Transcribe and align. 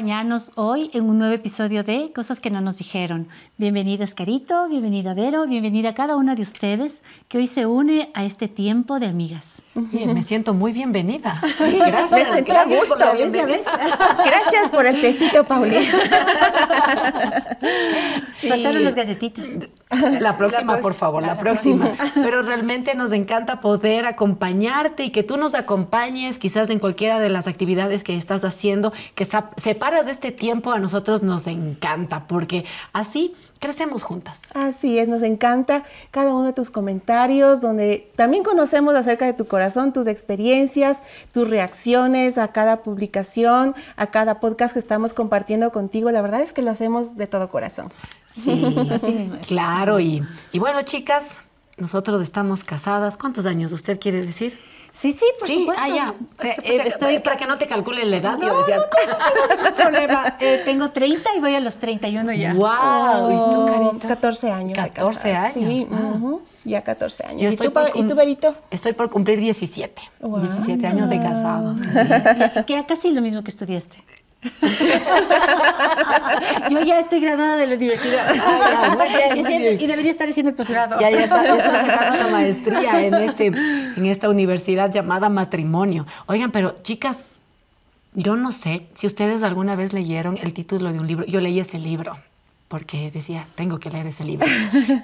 Acompañarnos 0.00 0.52
hoy 0.54 0.90
en 0.94 1.10
un 1.10 1.18
nuevo 1.18 1.34
episodio 1.34 1.84
de 1.84 2.10
Cosas 2.14 2.40
que 2.40 2.48
no 2.48 2.62
nos 2.62 2.78
dijeron. 2.78 3.28
Bienvenida 3.58 4.02
Escarito, 4.02 4.66
bienvenida 4.66 5.12
Vero, 5.12 5.46
bienvenida 5.46 5.90
a 5.90 5.94
cada 5.94 6.16
una 6.16 6.34
de 6.34 6.40
ustedes 6.40 7.02
que 7.28 7.36
hoy 7.36 7.46
se 7.46 7.66
une 7.66 8.10
a 8.14 8.24
este 8.24 8.48
tiempo 8.48 8.98
de 8.98 9.08
amigas. 9.08 9.60
Me 9.74 10.22
siento 10.24 10.52
muy 10.52 10.72
bienvenida. 10.72 11.40
Sí, 11.60 11.78
gracias, 11.78 12.44
gracias 12.44 12.86
por 12.86 12.98
la 12.98 13.12
bienvenida. 13.12 13.58
Gracias 14.24 14.70
por 14.70 14.86
el 14.86 15.00
tecito, 15.00 15.44
Pauli. 15.44 15.76
Sí. 18.32 18.48
Faltaron 18.48 18.82
las 18.82 18.94
galletitas. 18.94 19.48
La 20.18 20.38
próxima, 20.38 20.78
por 20.78 20.94
favor, 20.94 21.22
la 21.22 21.38
próxima. 21.38 21.90
Pero 22.14 22.40
realmente 22.40 22.94
nos 22.94 23.12
encanta 23.12 23.60
poder 23.60 24.06
acompañarte 24.06 25.04
y 25.04 25.10
que 25.10 25.22
tú 25.22 25.36
nos 25.36 25.54
acompañes 25.54 26.38
quizás 26.38 26.70
en 26.70 26.78
cualquiera 26.78 27.20
de 27.20 27.28
las 27.28 27.46
actividades 27.46 28.02
que 28.02 28.16
estás 28.16 28.42
haciendo, 28.42 28.94
que 29.14 29.26
separas 29.58 30.06
de 30.06 30.12
este 30.12 30.32
tiempo, 30.32 30.72
a 30.72 30.78
nosotros 30.78 31.22
nos 31.22 31.46
encanta, 31.46 32.26
porque 32.28 32.64
así 32.94 33.34
crecemos 33.58 34.02
juntas. 34.02 34.42
Así 34.54 34.98
es, 34.98 35.06
nos 35.06 35.22
encanta 35.22 35.84
cada 36.10 36.34
uno 36.34 36.46
de 36.46 36.52
tus 36.54 36.70
comentarios, 36.70 37.60
donde 37.60 38.10
también 38.16 38.42
conocemos 38.42 38.94
acerca 38.94 39.26
de 39.26 39.34
tu 39.34 39.46
corazón, 39.46 39.59
tus 39.92 40.06
experiencias, 40.06 41.02
tus 41.32 41.48
reacciones 41.48 42.38
a 42.38 42.48
cada 42.48 42.82
publicación, 42.82 43.74
a 43.96 44.06
cada 44.08 44.40
podcast 44.40 44.72
que 44.72 44.78
estamos 44.78 45.12
compartiendo 45.12 45.70
contigo. 45.70 46.10
La 46.10 46.22
verdad 46.22 46.40
es 46.40 46.52
que 46.52 46.62
lo 46.62 46.70
hacemos 46.70 47.16
de 47.16 47.26
todo 47.26 47.48
corazón. 47.48 47.92
Sí, 48.28 48.50
así 48.90 49.12
mismo 49.12 49.36
Claro, 49.46 50.00
y, 50.00 50.22
y 50.52 50.58
bueno, 50.58 50.82
chicas, 50.82 51.36
nosotros 51.76 52.22
estamos 52.22 52.64
casadas. 52.64 53.16
¿Cuántos 53.16 53.46
años 53.46 53.72
usted 53.72 53.98
quiere 53.98 54.24
decir? 54.24 54.58
Sí, 54.92 55.12
sí, 55.12 55.24
por 55.38 55.48
supuesto. 55.48 55.82
Ah, 55.84 55.88
ya. 55.88 56.14
Eh, 56.42 56.56
eh, 56.64 56.82
estoy... 56.86 57.18
Para 57.20 57.36
que 57.36 57.46
no 57.46 57.56
te 57.58 57.66
calcule 57.66 58.04
la 58.04 58.16
edad, 58.16 58.38
no, 58.38 58.46
yo 58.46 58.58
decía. 58.58 58.76
No, 58.76 59.64
no, 59.64 59.74
problema. 59.74 60.36
Eh, 60.40 60.62
tengo 60.64 60.90
30 60.90 61.30
y 61.36 61.40
voy 61.40 61.54
a 61.54 61.60
los 61.60 61.78
31 61.78 62.32
ya. 62.32 62.54
¡Wow! 62.54 63.30
¿Y 63.30 63.54
tú, 63.54 63.66
Carita? 63.66 64.08
14 64.08 64.50
años. 64.50 64.78
14 64.78 65.32
años. 65.32 65.52
Sí, 65.54 65.88
ya 66.64 66.82
14 66.82 67.26
años. 67.26 67.54
¿Y, 67.54 67.56
tú, 67.56 67.72
¿Y 67.94 68.02
tú, 68.04 68.14
Berito? 68.14 68.54
Estoy 68.70 68.92
por 68.92 69.10
cumplir 69.10 69.40
17. 69.40 70.02
17 70.20 70.86
años 70.86 71.08
de 71.08 71.18
casado. 71.18 71.76
Sí. 71.90 71.98
Que 72.66 72.84
casi 72.86 73.10
lo 73.10 73.20
mismo 73.20 73.42
que 73.42 73.50
estudiaste. 73.50 73.96
Yo 76.70 76.82
ya 76.82 77.00
estoy 77.00 77.20
graduada 77.20 77.56
de 77.56 77.66
la 77.66 77.76
universidad. 77.76 78.24
Ah, 78.28 78.96
y, 79.34 79.86
debería 79.86 80.10
estar 80.10 80.28
haciendo 80.28 80.50
el 80.50 80.56
posgrado. 80.56 81.00
Ya, 81.00 81.10
ya 81.10 81.24
está, 81.24 81.44
sacando 81.44 82.24
la 82.24 82.28
maestría 82.32 83.04
en, 83.04 83.14
este, 83.14 83.46
en 83.46 84.06
esta 84.06 84.30
universidad 84.30 84.90
llamada 84.90 85.28
matrimonio. 85.28 86.06
Oigan, 86.26 86.52
pero 86.52 86.76
chicas, 86.82 87.18
yo 88.14 88.36
no 88.36 88.52
sé 88.52 88.86
si 88.94 89.06
ustedes 89.06 89.42
alguna 89.42 89.76
vez 89.76 89.92
leyeron 89.92 90.38
el 90.38 90.54
título 90.54 90.90
de 90.92 91.00
un 91.00 91.06
libro. 91.06 91.26
Yo 91.26 91.40
leí 91.40 91.60
ese 91.60 91.78
libro 91.78 92.16
porque 92.68 93.10
decía, 93.10 93.46
tengo 93.56 93.78
que 93.78 93.90
leer 93.90 94.06
ese 94.06 94.24
libro. 94.24 94.46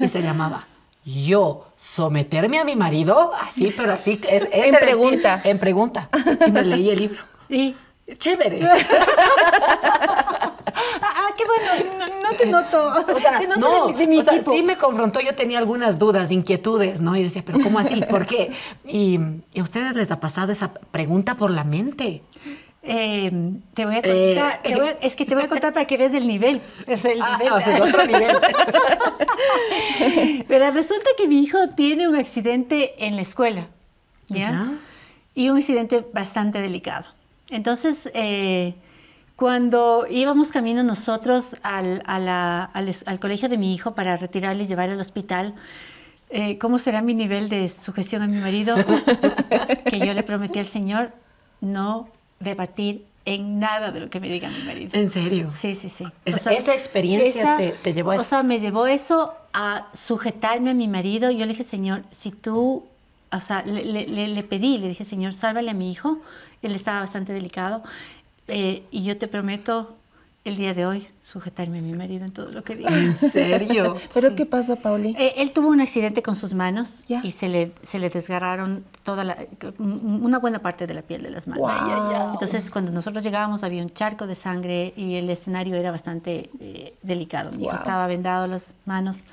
Y 0.00 0.08
se 0.08 0.22
llamaba 0.22 0.66
yo 1.06 1.68
someterme 1.76 2.58
a 2.58 2.64
mi 2.64 2.74
marido, 2.74 3.32
así, 3.34 3.72
pero 3.76 3.92
así. 3.92 4.20
Es, 4.28 4.48
en 4.50 4.74
pregunta. 4.74 5.40
en 5.44 5.58
pregunta. 5.58 6.10
Y 6.46 6.50
me 6.50 6.64
leí 6.64 6.90
el 6.90 6.98
libro. 6.98 7.22
Y 7.48 7.76
chévere. 8.18 8.60
ah, 11.02 11.28
qué 11.36 11.44
bueno, 11.44 11.70
no, 12.22 12.36
te 12.36 12.46
noto. 12.46 12.92
O 13.14 13.20
sea, 13.20 13.40
no, 13.56 13.88
de, 13.88 14.06
mi 14.08 14.18
o 14.18 14.22
sea, 14.22 14.42
sí 14.44 14.62
me 14.62 14.76
confrontó, 14.76 15.20
yo 15.20 15.36
tenía 15.36 15.58
algunas 15.58 15.98
dudas, 15.98 16.32
inquietudes, 16.32 17.02
¿no? 17.02 17.16
Y 17.16 17.22
decía, 17.22 17.42
pero 17.46 17.60
¿cómo 17.60 17.78
así? 17.78 18.02
¿Por 18.02 18.26
qué? 18.26 18.50
Y, 18.84 19.20
a 19.56 19.62
ustedes 19.62 19.94
les 19.94 20.10
ha 20.10 20.18
pasado 20.18 20.50
esa 20.50 20.74
pregunta 20.74 21.36
por 21.36 21.50
la 21.50 21.62
mente. 21.62 22.22
Eh, 22.88 23.32
te 23.74 23.84
voy 23.84 23.96
a 23.96 24.02
contar, 24.02 24.60
eh. 24.62 24.98
es 25.00 25.16
que 25.16 25.26
te 25.26 25.34
voy 25.34 25.42
a 25.42 25.48
contar 25.48 25.72
para 25.72 25.88
que 25.88 25.96
veas 25.96 26.14
el 26.14 26.28
nivel. 26.28 26.62
Es 26.86 27.04
el 27.04 27.20
ah, 27.20 27.36
nivel. 27.36 27.52
O 27.52 27.60
sea, 27.60 27.74
es 27.74 27.80
otro 27.80 28.06
nivel. 28.06 28.36
Pero 30.48 30.70
resulta 30.70 31.10
que 31.18 31.26
mi 31.26 31.42
hijo 31.42 31.70
tiene 31.70 32.06
un 32.06 32.14
accidente 32.14 32.94
en 33.04 33.16
la 33.16 33.22
escuela, 33.22 33.66
¿ya? 34.28 34.78
Y 35.34 35.48
un 35.48 35.56
accidente 35.56 36.06
bastante 36.12 36.62
delicado. 36.62 37.06
Entonces, 37.50 38.08
eh, 38.14 38.76
cuando 39.34 40.06
íbamos 40.08 40.52
camino 40.52 40.84
nosotros 40.84 41.56
al, 41.64 42.04
al, 42.06 43.20
colegio 43.20 43.48
de 43.48 43.58
mi 43.58 43.74
hijo 43.74 43.96
para 43.96 44.16
retirarle 44.16 44.62
y 44.62 44.66
llevarle 44.66 44.94
al 44.94 45.00
hospital, 45.00 45.56
¿cómo 46.60 46.78
será 46.78 47.02
mi 47.02 47.14
nivel 47.14 47.48
de 47.48 47.68
sujeción 47.68 48.22
a 48.22 48.28
mi 48.28 48.38
marido? 48.38 48.76
que 49.90 49.98
yo 49.98 50.14
le 50.14 50.22
prometí 50.22 50.60
al 50.60 50.66
Señor 50.66 51.10
no 51.60 52.15
debatir 52.40 53.04
en 53.24 53.58
nada 53.58 53.90
de 53.90 54.00
lo 54.00 54.10
que 54.10 54.20
me 54.20 54.28
diga 54.28 54.48
mi 54.48 54.62
marido. 54.64 54.90
¿En 54.92 55.10
serio? 55.10 55.50
Sí, 55.50 55.74
sí, 55.74 55.88
sí. 55.88 56.04
esa 56.24 56.72
experiencia 56.72 57.56
te, 57.82 57.92
llevó 57.92 58.12
a 58.12 58.14
eso. 58.14 58.22
O 58.22 58.24
sea, 58.24 58.42
me 58.42 58.60
llevó 58.60 58.86
eso 58.86 59.34
a 59.52 59.88
sujetarme 59.92 60.70
a 60.70 60.74
mi 60.74 60.86
marido. 60.86 61.30
Yo 61.30 61.40
le 61.40 61.48
dije, 61.48 61.64
Señor, 61.64 62.04
si 62.10 62.30
tú, 62.30 62.84
o 63.32 63.40
sea, 63.40 63.64
le, 63.64 63.84
le, 63.84 64.28
le 64.28 64.42
pedí, 64.44 64.78
le 64.78 64.88
dije, 64.88 65.04
Señor, 65.04 65.34
sálvale 65.34 65.70
a 65.70 65.74
mi 65.74 65.90
hijo 65.90 66.20
él 66.62 66.74
estaba 66.74 67.00
bastante 67.00 67.32
delicado. 67.32 67.82
Eh, 68.48 68.82
y 68.90 69.04
yo 69.04 69.16
te 69.18 69.28
prometo 69.28 69.96
el 70.46 70.56
día 70.56 70.74
de 70.74 70.86
hoy 70.86 71.08
sujetarme 71.22 71.80
a 71.80 71.82
mi 71.82 71.92
marido 71.92 72.24
en 72.24 72.32
todo 72.32 72.52
lo 72.52 72.62
que 72.62 72.76
diga. 72.76 72.96
¿En 72.96 73.14
serio? 73.14 73.96
¿Pero 74.14 74.36
qué 74.36 74.46
pasa, 74.46 74.76
Pauli? 74.76 75.16
Eh, 75.18 75.34
él 75.38 75.52
tuvo 75.52 75.68
un 75.68 75.80
accidente 75.80 76.22
con 76.22 76.36
sus 76.36 76.54
manos 76.54 77.04
y 77.08 77.32
se 77.32 77.48
le, 77.48 77.72
se 77.82 77.98
le 77.98 78.10
desgarraron 78.10 78.84
toda 79.02 79.24
la, 79.24 79.36
una 79.78 80.38
buena 80.38 80.60
parte 80.60 80.86
de 80.86 80.94
la 80.94 81.02
piel 81.02 81.24
de 81.24 81.30
las 81.30 81.48
manos. 81.48 81.72
Entonces, 82.32 82.70
cuando 82.70 82.92
nosotros 82.92 83.24
llegábamos 83.24 83.64
había 83.64 83.82
un 83.82 83.90
charco 83.90 84.28
de 84.28 84.36
sangre 84.36 84.94
y 84.96 85.16
el 85.16 85.28
escenario 85.30 85.74
era 85.74 85.90
bastante 85.90 86.48
eh, 86.60 86.94
delicado. 87.02 87.50
Mi 87.50 87.64
hijo 87.64 87.74
estaba 87.74 88.06
vendado 88.06 88.46
las 88.46 88.74
manos 88.84 89.24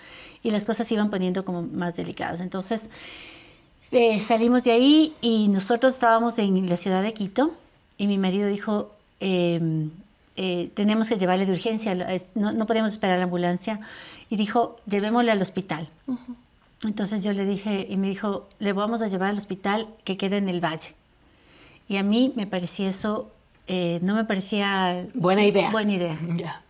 y 0.42 0.50
las 0.50 0.66
cosas 0.66 0.88
se 0.88 0.96
iban 0.96 1.12
poniendo 1.12 1.46
como 1.46 1.62
más 1.62 1.96
delicadas. 1.96 2.42
Entonces, 2.42 2.90
eh, 3.92 4.20
salimos 4.20 4.64
de 4.64 4.72
ahí 4.72 5.16
y 5.22 5.48
nosotros 5.50 5.94
estábamos 5.94 6.40
en 6.40 6.68
la 6.68 6.76
ciudad 6.76 7.04
de 7.04 7.14
Quito 7.14 7.54
y 8.00 8.08
mi 8.08 8.18
marido 8.18 8.48
dijo, 8.48 8.92
em, 9.20 9.92
eh, 10.36 10.72
tenemos 10.74 11.10
que 11.10 11.18
llevarle 11.18 11.46
de 11.46 11.52
urgencia, 11.52 11.96
no, 12.36 12.54
no, 12.54 12.66
podemos 12.66 12.92
esperar 12.92 13.18
la 13.18 13.26
ambulancia. 13.26 13.80
Y 14.30 14.36
dijo, 14.36 14.76
llevémosle 14.88 15.32
al 15.32 15.42
hospital. 15.42 15.90
Entonces 16.84 17.24
yo 17.24 17.34
le 17.34 17.46
dije, 17.46 17.86
y 17.90 17.98
me 17.98 18.08
dijo, 18.08 18.48
le 18.60 18.74
vamos 18.74 19.02
a 19.02 19.08
llevar 19.08 19.30
al 19.30 19.38
hospital 19.38 19.88
que 20.04 20.18
quede 20.18 20.38
en 20.38 20.50
el 20.50 20.64
valle. 20.64 20.96
Y 21.88 21.98
a 21.98 22.04
mí 22.04 22.34
me 22.36 22.48
parecía 22.48 22.90
eso 22.90 23.32
eh, 23.66 24.00
no 24.02 24.16
me 24.16 24.26
parecía 24.26 25.08
buena 25.14 25.46
idea. 25.46 25.72
Buena 25.72 25.94
idea. 25.94 26.20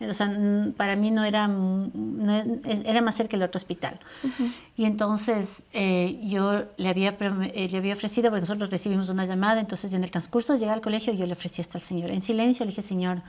O 0.00 0.14
sea, 0.14 0.30
para 0.76 0.94
mí 0.94 1.10
no 1.10 1.24
era, 1.24 1.50
era 2.84 3.02
más 3.02 3.16
cerca 3.16 3.36
el 3.36 3.42
otro 3.42 3.58
hospital. 3.58 3.98
Y 4.76 4.84
entonces 4.84 5.64
eh, 5.72 6.20
yo 6.22 6.66
le 6.76 6.88
había, 6.88 7.16
eh, 7.18 7.68
le 7.70 7.78
había 7.78 7.94
ofrecido, 7.94 8.30
porque 8.30 8.42
nosotros 8.42 8.70
recibimos 8.70 9.08
una 9.08 9.26
llamada, 9.26 9.60
entonces 9.60 9.92
en 9.92 10.04
el 10.04 10.10
transcurso 10.10 10.52
de 10.52 10.60
llegar 10.60 10.74
al 10.74 10.82
colegio 10.82 11.12
yo 11.12 11.26
le 11.26 11.32
ofrecí 11.32 11.60
esto 11.60 11.78
al 11.78 11.82
Señor. 11.82 12.10
En 12.10 12.22
silencio 12.22 12.64
le 12.64 12.70
dije, 12.70 12.82
Señor, 12.82 13.22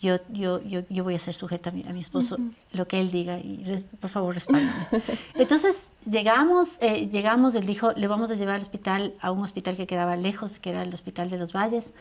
yo, 0.00 0.16
yo, 0.30 0.62
yo, 0.62 0.82
yo 0.90 1.02
voy 1.02 1.14
a 1.14 1.18
ser 1.18 1.34
sujeta 1.34 1.70
a 1.70 1.72
mi, 1.72 1.82
a 1.88 1.92
mi 1.92 2.00
esposo, 2.00 2.36
lo 2.72 2.86
que 2.86 3.00
él 3.00 3.10
diga, 3.10 3.38
y 3.38 3.64
por 4.00 4.10
favor 4.10 4.34
respándame. 4.34 4.72
Entonces 5.34 5.90
llegamos, 6.04 6.78
llegamos, 6.80 7.54
él 7.54 7.66
dijo, 7.66 7.92
le 7.92 8.06
vamos 8.06 8.30
a 8.30 8.34
llevar 8.34 8.56
al 8.56 8.62
hospital, 8.62 9.14
a 9.20 9.32
un 9.32 9.42
hospital 9.42 9.76
que 9.76 9.86
quedaba 9.86 10.16
lejos, 10.16 10.58
que 10.58 10.70
era 10.70 10.82
el 10.82 10.92
Hospital 10.92 11.30
de 11.30 11.38
los 11.38 11.52
Valles. 11.52 11.94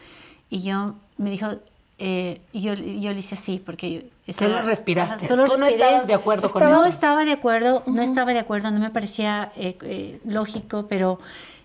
Y 0.50 0.62
yo 0.62 0.96
me 1.18 1.30
dijo, 1.30 1.48
eh, 2.00 2.42
yo, 2.54 2.74
yo 2.74 3.12
le 3.12 3.20
hice 3.20 3.36
así, 3.36 3.62
porque... 3.64 4.10
solo 4.32 4.62
respiraste. 4.62 5.28
solo 5.28 5.46
Tú 5.46 5.58
no 5.58 5.66
estabas 5.66 6.08
de 6.08 6.14
acuerdo 6.14 6.50
con 6.50 6.62
eso. 6.62 6.72
No 6.72 6.86
estaba 6.86 7.26
de 7.26 7.32
acuerdo, 7.32 7.84
no 7.88 8.02
estaba 8.02 8.34
de 8.34 8.40
acuerdo, 8.40 8.72
no 8.72 8.80
me 8.80 8.92
parecía 8.92 9.52
eh, 9.58 9.78
eh, 9.82 10.20
lógico, 10.24 10.86
pero 10.88 11.20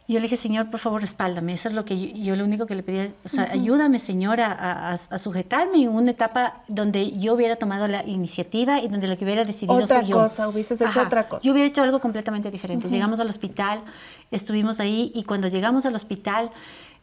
yo 0.08 0.18
le 0.18 0.22
dije, 0.22 0.36
Señor, 0.36 0.70
por 0.70 0.80
favor, 0.80 1.00
respáldame. 1.00 1.52
Eso 1.52 1.68
es 1.68 1.74
lo 1.74 1.84
que 1.84 2.12
yo, 2.12 2.34
lo 2.34 2.44
único 2.44 2.66
que 2.66 2.74
le 2.74 2.82
pedía, 2.82 3.12
o 3.24 3.28
sea, 3.28 3.48
ayúdame, 3.52 3.98
Señor, 3.98 4.40
a, 4.40 4.92
a, 4.92 5.18
sujetarme 5.18 5.82
en 5.82 5.90
una 5.90 6.10
etapa 6.10 6.62
donde 6.66 7.12
yo 7.18 7.34
hubiera 7.34 7.56
tomado 7.56 7.86
la 7.86 8.04
iniciativa 8.06 8.80
y 8.80 8.88
donde 8.88 9.08
lo 9.08 9.16
que 9.16 9.24
hubiera 9.24 9.44
decidido 9.44 9.74
otra 9.74 10.00
fue 10.00 10.08
yo. 10.08 10.16
cosa, 10.16 10.48
hubieses 10.48 10.80
hecho 10.80 11.02
otra 11.02 11.28
cosa. 11.28 11.42
Yo 11.42 11.52
hubiera 11.52 11.68
hecho 11.68 11.82
algo 11.82 12.00
completamente 12.00 12.50
diferente. 12.50 12.88
Llegamos 12.88 13.20
al 13.20 13.28
hospital, 13.28 13.82
estuvimos 14.30 14.80
ahí 14.80 15.12
y 15.14 15.24
cuando 15.24 15.48
llegamos 15.48 15.86
al 15.86 15.94
hospital 15.94 16.50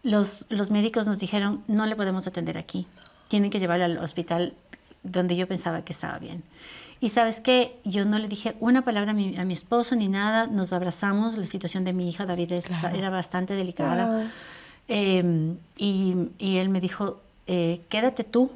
los, 0.03 0.45
los 0.49 0.71
médicos 0.71 1.07
nos 1.07 1.19
dijeron, 1.19 1.63
no 1.67 1.85
le 1.85 1.95
podemos 1.95 2.27
atender 2.27 2.57
aquí, 2.57 2.87
tienen 3.27 3.49
que 3.49 3.59
llevarle 3.59 3.85
al 3.85 3.97
hospital 3.97 4.53
donde 5.03 5.35
yo 5.35 5.47
pensaba 5.47 5.83
que 5.83 5.93
estaba 5.93 6.17
bien. 6.19 6.43
Y 7.01 7.09
sabes 7.09 7.39
qué, 7.39 7.79
yo 7.85 8.03
no 8.05 8.19
le 8.19 8.27
dije 8.27 8.55
una 8.59 8.83
palabra 8.83 9.11
a 9.11 9.13
mi, 9.13 9.37
a 9.37 9.45
mi 9.45 9.53
esposo 9.53 9.95
ni 9.95 10.09
nada, 10.09 10.47
nos 10.47 10.73
abrazamos, 10.73 11.37
la 11.37 11.45
situación 11.45 11.85
de 11.85 11.93
mi 11.93 12.09
hija 12.09 12.25
David 12.25 12.51
era 12.93 13.09
bastante 13.09 13.53
delicada. 13.55 14.29
Em, 14.89 15.55
y, 15.77 16.15
y, 16.39 16.57
él 16.57 16.69
me 16.69 16.81
dijo, 16.81 17.21
eh, 17.47 17.81
quédate 17.89 18.23
tú 18.23 18.51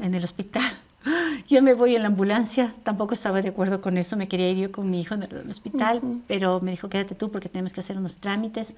en 0.00 0.14
el 0.14 0.24
hospital. 0.24 0.64
Yo 1.48 1.62
me 1.62 1.74
voy 1.74 1.94
en 1.96 2.02
la 2.02 2.08
ambulancia, 2.08 2.72
tampoco 2.84 3.12
estaba 3.12 3.42
de 3.42 3.50
acuerdo 3.50 3.82
con 3.82 3.98
eso, 3.98 4.16
me 4.16 4.28
quería 4.28 4.50
ir 4.50 4.56
yo 4.56 4.72
con 4.72 4.88
mi 4.88 5.00
hijo 5.00 5.14
en 5.14 5.24
el 5.24 5.50
hospital, 5.50 6.00
pero 6.26 6.60
me 6.60 6.70
dijo, 6.70 6.88
quédate 6.88 7.14
tú 7.14 7.30
porque 7.30 7.50
tenemos 7.50 7.74
que 7.74 7.80
hacer 7.80 7.98
unos 7.98 8.18
trámites. 8.18 8.74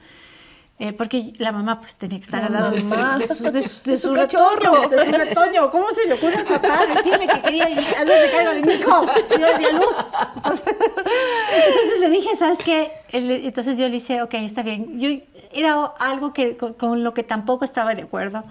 Eh, 0.79 0.93
porque 0.93 1.33
la 1.39 1.53
mamá 1.53 1.81
pues 1.81 1.97
tenía 1.97 2.19
que 2.19 2.25
estar 2.25 2.45
al 2.45 2.53
lado 2.53 2.71
de 2.71 2.83
su, 2.83 2.91
de 2.91 3.27
su, 3.63 3.83
de 3.83 3.97
su, 3.99 4.15
retoño, 4.15 4.89
de 4.91 5.05
su 5.07 5.11
retoño. 5.13 5.71
¿Cómo 5.71 5.91
se 5.91 6.07
le 6.07 6.15
ocurre 6.15 6.37
al 6.37 6.45
papá 6.45 6.81
decirme 6.95 7.27
que 7.27 7.41
quería 7.41 7.65
hacerse 7.65 8.31
cargo 8.31 8.53
de 8.53 8.63
mi 8.63 8.73
hijo? 8.75 9.07
Yo 9.31 9.39
le 9.39 9.59
di 9.59 9.65
a 9.65 9.73
luz. 9.73 9.97
Entonces, 10.45 12.01
le 12.01 12.11
dije, 12.11 12.37
¿sabes 12.37 12.59
qué? 12.59 12.93
Entonces 13.11 13.79
yo 13.79 13.87
le 13.87 13.93
dije, 13.93 14.21
ok, 14.21 14.35
está 14.35 14.63
bien. 14.63 15.01
Yo, 15.01 15.09
era 15.51 15.83
algo 15.99 16.35
que, 16.35 16.59
con, 16.59 17.03
lo 17.03 17.15
que 17.15 17.23
tampoco 17.23 17.65
estaba 17.65 17.95
de 17.95 18.03
acuerdo. 18.03 18.45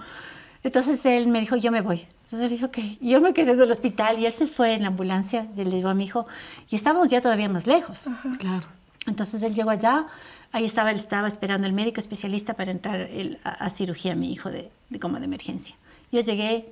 Entonces 0.63 1.06
él 1.06 1.28
me 1.28 1.39
dijo, 1.39 1.57
yo 1.57 1.71
me 1.71 1.81
voy. 1.81 2.07
Entonces 2.24 2.39
le 2.39 2.50
dije, 2.50 2.66
ok. 2.66 2.78
Yo 3.01 3.21
me 3.21 3.33
quedé 3.36 3.51
en 3.51 3.62
el 3.62 3.69
hospital 3.71 4.18
y 4.18 4.25
él 4.25 4.33
se 4.33 4.48
fue 4.48 4.74
en 4.74 4.81
la 4.81 4.88
ambulancia, 4.88 5.45
y 5.56 5.63
le 5.63 5.75
dijo 5.75 5.89
a 5.89 5.94
mi 5.94 6.06
hijo, 6.06 6.25
y 6.71 6.75
estábamos 6.75 7.10
ya 7.10 7.21
todavía 7.21 7.50
más 7.50 7.68
lejos. 7.68 8.10
Claro. 8.39 8.66
Entonces 9.06 9.44
él 9.44 9.54
llegó 9.54 9.69
allá, 9.69 10.07
ahí 10.56 10.63
estaba, 10.63 10.92
estaba 10.92 11.28
esperando 11.28 11.68
el 11.68 11.74
médico 11.74 12.00
especialista 12.00 12.54
para 12.54 12.72
entrar 12.72 13.10
a, 13.44 13.69
cirugía 13.69 14.13
a 14.13 14.16
mi 14.16 14.31
hijo 14.31 14.50
de, 14.50 14.72
como 15.02 15.19
de 15.19 15.25
emergencia. 15.25 15.75
Yo 16.13 16.22
llegué 16.22 16.66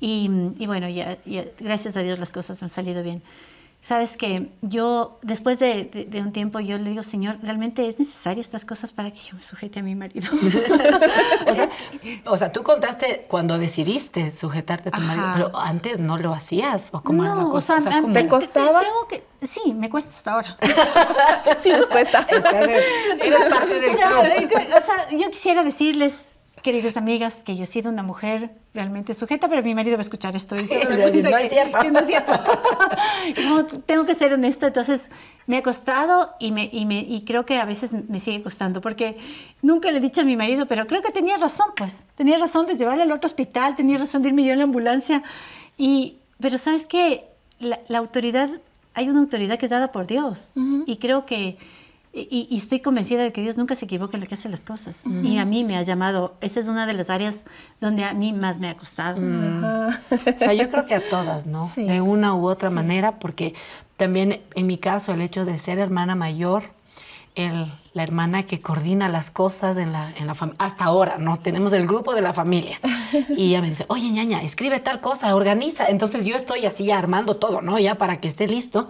y, 0.00 0.28
bueno, 0.66 0.86
ya, 0.90 1.16
gracias 1.58 1.96
a 1.96 2.02
Dios 2.02 2.18
las 2.18 2.30
cosas 2.30 2.62
han 2.62 2.68
salido 2.68 3.02
bien. 3.02 3.22
Sabes 3.82 4.16
que 4.16 4.52
yo, 4.60 5.18
después 5.22 5.58
de, 5.58 6.08
un 6.24 6.30
tiempo, 6.30 6.60
yo 6.60 6.78
le 6.78 6.90
digo, 6.90 7.02
Señor, 7.02 7.38
¿realmente 7.42 7.88
es 7.88 7.98
necesario 7.98 8.40
estas 8.40 8.64
cosas 8.64 8.92
para 8.92 9.10
que 9.10 9.18
yo 9.18 9.34
me 9.34 9.42
sujete 9.42 9.80
a 9.80 9.82
mi 9.82 9.96
marido? 9.96 10.30
o, 12.26 12.36
sea, 12.36 12.52
tú 12.52 12.62
contaste 12.62 13.26
cuando 13.28 13.58
decidiste 13.58 14.30
sujetarte 14.30 14.90
a 14.90 14.92
tu 14.92 15.00
marido, 15.00 15.26
pero 15.34 15.58
antes 15.58 15.98
no 15.98 16.16
lo 16.16 16.32
hacías, 16.32 16.90
¿o 16.92 17.02
cómo 17.02 17.24
no, 17.24 17.50
O 17.50 17.60
sea, 17.60 17.80
¿te 17.80 18.28
costaba? 18.28 18.82
Tengo 18.82 19.08
que, 19.08 19.24
sí, 19.42 19.74
me 19.74 19.90
cuesta 19.90 20.12
hasta 20.12 20.32
ahora. 20.34 20.56
sí, 21.62 21.70
nos 21.70 21.86
cuesta. 21.86 22.24
Eres 22.30 23.50
parte 23.50 23.80
del 23.80 23.90
O 23.90 24.80
sea, 24.80 25.08
yo 25.10 25.28
quisiera 25.28 25.64
decirles 25.64 26.31
queridas 26.62 26.96
amigas, 26.96 27.42
que 27.42 27.56
yo 27.56 27.64
he 27.64 27.66
sido 27.66 27.90
una 27.90 28.02
mujer 28.02 28.50
realmente 28.72 29.12
sujeta, 29.14 29.48
pero 29.48 29.62
mi 29.62 29.74
marido 29.74 29.96
va 29.96 30.00
a 30.00 30.02
escuchar 30.02 30.34
esto 30.34 30.58
y 30.58 30.66
se 30.66 30.82
no, 30.84 31.36
es 31.36 31.50
cierto. 31.50 31.82
no 31.90 31.98
es 31.98 32.06
cierto. 32.06 32.32
tengo 33.86 34.06
que 34.06 34.14
ser 34.14 34.32
honesta, 34.32 34.68
entonces 34.68 35.10
me 35.46 35.58
ha 35.58 35.62
costado 35.62 36.34
y, 36.38 36.52
me, 36.52 36.68
y, 36.72 36.86
me, 36.86 37.00
y 37.00 37.22
creo 37.24 37.44
que 37.44 37.58
a 37.58 37.64
veces 37.64 37.92
me 37.92 38.18
sigue 38.20 38.42
costando, 38.42 38.80
porque 38.80 39.18
nunca 39.60 39.90
le 39.90 39.98
he 39.98 40.00
dicho 40.00 40.22
a 40.22 40.24
mi 40.24 40.36
marido, 40.36 40.66
pero 40.66 40.86
creo 40.86 41.02
que 41.02 41.10
tenía 41.10 41.36
razón, 41.36 41.68
pues. 41.76 42.04
Tenía 42.14 42.38
razón 42.38 42.66
de 42.66 42.76
llevarle 42.76 43.02
al 43.02 43.12
otro 43.12 43.26
hospital, 43.26 43.76
tenía 43.76 43.98
razón 43.98 44.22
de 44.22 44.28
irme 44.28 44.44
yo 44.44 44.52
en 44.52 44.58
la 44.58 44.64
ambulancia. 44.64 45.22
Y, 45.76 46.18
pero 46.40 46.58
sabes 46.58 46.86
qué, 46.86 47.24
la, 47.58 47.98
autoridad, 47.98 48.50
hay 48.94 49.08
una 49.08 49.20
autoridad 49.20 49.58
que 49.58 49.66
es 49.66 49.70
dada 49.70 49.92
por 49.92 50.06
Dios. 50.06 50.52
Y 50.86 50.96
creo 50.96 51.26
que 51.26 51.58
y, 52.14 52.54
estoy 52.54 52.80
convencida 52.80 53.22
de 53.22 53.32
que 53.32 53.40
Dios 53.40 53.56
nunca 53.56 53.74
se 53.74 53.86
equivoca 53.86 54.18
en 54.18 54.20
lo 54.20 54.26
que 54.26 54.34
hace 54.34 54.50
las 54.50 54.64
cosas. 54.64 55.04
Y 55.22 55.38
a 55.38 55.46
mí 55.46 55.64
me 55.64 55.78
ha 55.78 55.82
llamado, 55.82 56.34
esa 56.42 56.60
es 56.60 56.68
una 56.68 56.86
de 56.86 56.92
las 56.92 57.08
áreas 57.08 57.46
donde 57.80 58.04
a 58.04 58.12
mí 58.12 58.34
más 58.34 58.60
me 58.60 58.68
ha 58.68 58.76
costado. 58.76 59.18
O 59.18 60.38
sea, 60.38 60.52
yo 60.52 60.70
creo 60.70 60.84
que 60.84 60.94
a 60.94 61.08
todas, 61.08 61.46
¿no? 61.46 61.70
De 61.74 62.02
una 62.02 62.34
u 62.34 62.48
otra 62.48 62.68
manera, 62.68 63.18
porque 63.18 63.54
también 63.96 64.42
en 64.54 64.66
mi 64.66 64.76
caso 64.76 65.14
el 65.14 65.22
hecho 65.22 65.46
de 65.46 65.58
ser 65.58 65.78
hermana 65.78 66.14
mayor, 66.14 66.64
el, 67.34 67.72
la 67.94 68.02
hermana 68.02 68.42
que 68.42 68.60
coordina 68.60 69.08
las 69.08 69.30
cosas 69.30 69.78
en 69.78 69.92
la, 69.92 70.12
en 70.18 70.26
la 70.26 70.34
familia, 70.34 70.62
hasta 70.62 70.84
ahora, 70.84 71.16
¿no? 71.16 71.38
Tenemos 71.38 71.72
el 71.72 71.86
grupo 71.86 72.14
de 72.14 72.20
la 72.20 72.34
familia. 72.34 72.78
Y 73.36 73.48
ella 73.48 73.60
me 73.60 73.68
dice, 73.68 73.84
oye, 73.88 74.10
ñaña, 74.10 74.42
escribe 74.42 74.80
tal 74.80 75.00
cosa, 75.00 75.34
organiza. 75.34 75.86
Entonces 75.86 76.26
yo 76.26 76.34
estoy 76.34 76.66
así 76.66 76.86
ya 76.86 76.98
armando 76.98 77.36
todo, 77.36 77.60
¿no? 77.60 77.78
Ya 77.78 77.96
para 77.96 78.20
que 78.20 78.28
esté 78.28 78.48
listo. 78.48 78.88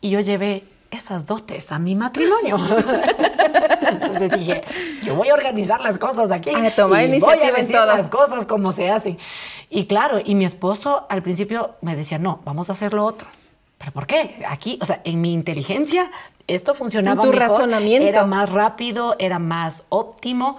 Y 0.00 0.10
yo 0.10 0.20
llevé 0.20 0.64
esas 0.94 1.26
dotes 1.26 1.70
a 1.72 1.78
mi 1.78 1.94
matrimonio. 1.94 2.58
Entonces 3.90 4.30
dije, 4.38 4.64
yo 5.02 5.14
voy 5.14 5.28
a 5.28 5.34
organizar 5.34 5.80
las 5.80 5.98
cosas 5.98 6.30
aquí. 6.30 6.50
A 6.54 6.70
tomar 6.70 7.04
y 7.04 7.20
voy 7.20 7.38
a 7.42 7.52
decir 7.52 7.74
las 7.74 8.08
cosas 8.08 8.46
como 8.46 8.72
se 8.72 8.90
hacen. 8.90 9.18
Y 9.70 9.86
claro, 9.86 10.18
y 10.24 10.34
mi 10.34 10.44
esposo 10.44 11.06
al 11.08 11.22
principio 11.22 11.74
me 11.80 11.96
decía, 11.96 12.18
no, 12.18 12.40
vamos 12.44 12.68
a 12.68 12.72
hacer 12.72 12.94
lo 12.94 13.04
otro. 13.04 13.26
¿Pero 13.78 13.92
por 13.92 14.06
qué? 14.06 14.44
Aquí, 14.48 14.78
o 14.80 14.86
sea, 14.86 15.00
en 15.04 15.20
mi 15.20 15.32
inteligencia, 15.32 16.10
esto 16.46 16.74
funcionaba 16.74 17.22
en 17.22 17.30
tu 17.30 17.36
mejor. 17.36 17.50
razonamiento. 17.58 18.08
Era 18.08 18.24
más 18.24 18.50
rápido, 18.50 19.16
era 19.18 19.38
más 19.38 19.82
óptimo. 19.88 20.56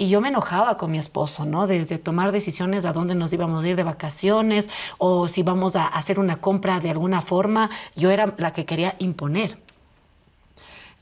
Y 0.00 0.08
yo 0.08 0.20
me 0.20 0.28
enojaba 0.28 0.76
con 0.76 0.92
mi 0.92 0.98
esposo, 0.98 1.44
¿no? 1.44 1.66
Desde 1.66 1.98
tomar 1.98 2.30
decisiones 2.30 2.84
a 2.84 2.92
dónde 2.92 3.16
nos 3.16 3.32
íbamos 3.32 3.64
a 3.64 3.68
ir 3.68 3.74
de 3.74 3.82
vacaciones 3.82 4.70
o 4.98 5.26
si 5.26 5.42
vamos 5.42 5.74
a 5.74 5.86
hacer 5.86 6.20
una 6.20 6.40
compra 6.40 6.78
de 6.78 6.90
alguna 6.90 7.20
forma, 7.20 7.68
yo 7.96 8.10
era 8.10 8.32
la 8.36 8.52
que 8.52 8.64
quería 8.64 8.94
imponer. 9.00 9.58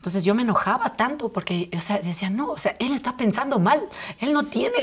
Entonces 0.06 0.22
yo 0.22 0.36
me 0.36 0.42
enojaba 0.42 0.94
tanto 0.94 1.32
porque, 1.32 1.68
o 1.76 1.80
sea, 1.80 1.98
decía, 1.98 2.30
no, 2.30 2.52
o 2.52 2.58
sea, 2.58 2.76
él 2.78 2.92
está 2.92 3.16
pensando 3.16 3.58
mal, 3.58 3.88
él 4.20 4.32
no 4.32 4.44
tiene 4.44 4.76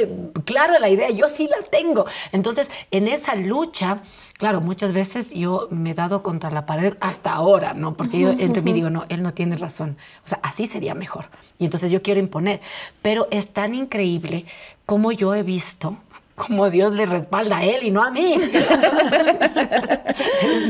clara 0.43 0.79
la 0.79 0.89
idea, 0.89 1.09
yo 1.11 1.29
sí 1.29 1.47
la 1.47 1.65
tengo. 1.65 2.05
Entonces, 2.33 2.69
en 2.91 3.07
esa 3.07 3.33
lucha, 3.35 4.01
claro, 4.37 4.59
muchas 4.59 4.91
veces 4.91 5.33
yo 5.33 5.69
me 5.71 5.91
he 5.91 5.93
dado 5.93 6.23
contra 6.23 6.51
la 6.51 6.65
pared 6.65 6.97
hasta 6.99 7.31
ahora, 7.31 7.73
¿no? 7.73 7.93
Porque 7.93 8.19
yo 8.19 8.31
entre 8.31 8.61
mí 8.61 8.73
digo, 8.73 8.89
no, 8.89 9.05
él 9.07 9.23
no 9.23 9.33
tiene 9.33 9.55
razón, 9.55 9.95
o 10.25 10.27
sea, 10.27 10.41
así 10.43 10.67
sería 10.67 10.93
mejor. 10.93 11.29
Y 11.57 11.63
entonces 11.63 11.89
yo 11.89 12.01
quiero 12.01 12.19
imponer, 12.19 12.59
pero 13.01 13.29
es 13.31 13.53
tan 13.53 13.73
increíble 13.73 14.43
como 14.85 15.13
yo 15.13 15.33
he 15.35 15.43
visto 15.43 15.95
como 16.35 16.69
Dios 16.69 16.93
le 16.93 17.05
respalda 17.05 17.57
a 17.57 17.63
él 17.63 17.83
y 17.83 17.91
no 17.91 18.01
a 18.03 18.09
mí. 18.09 18.33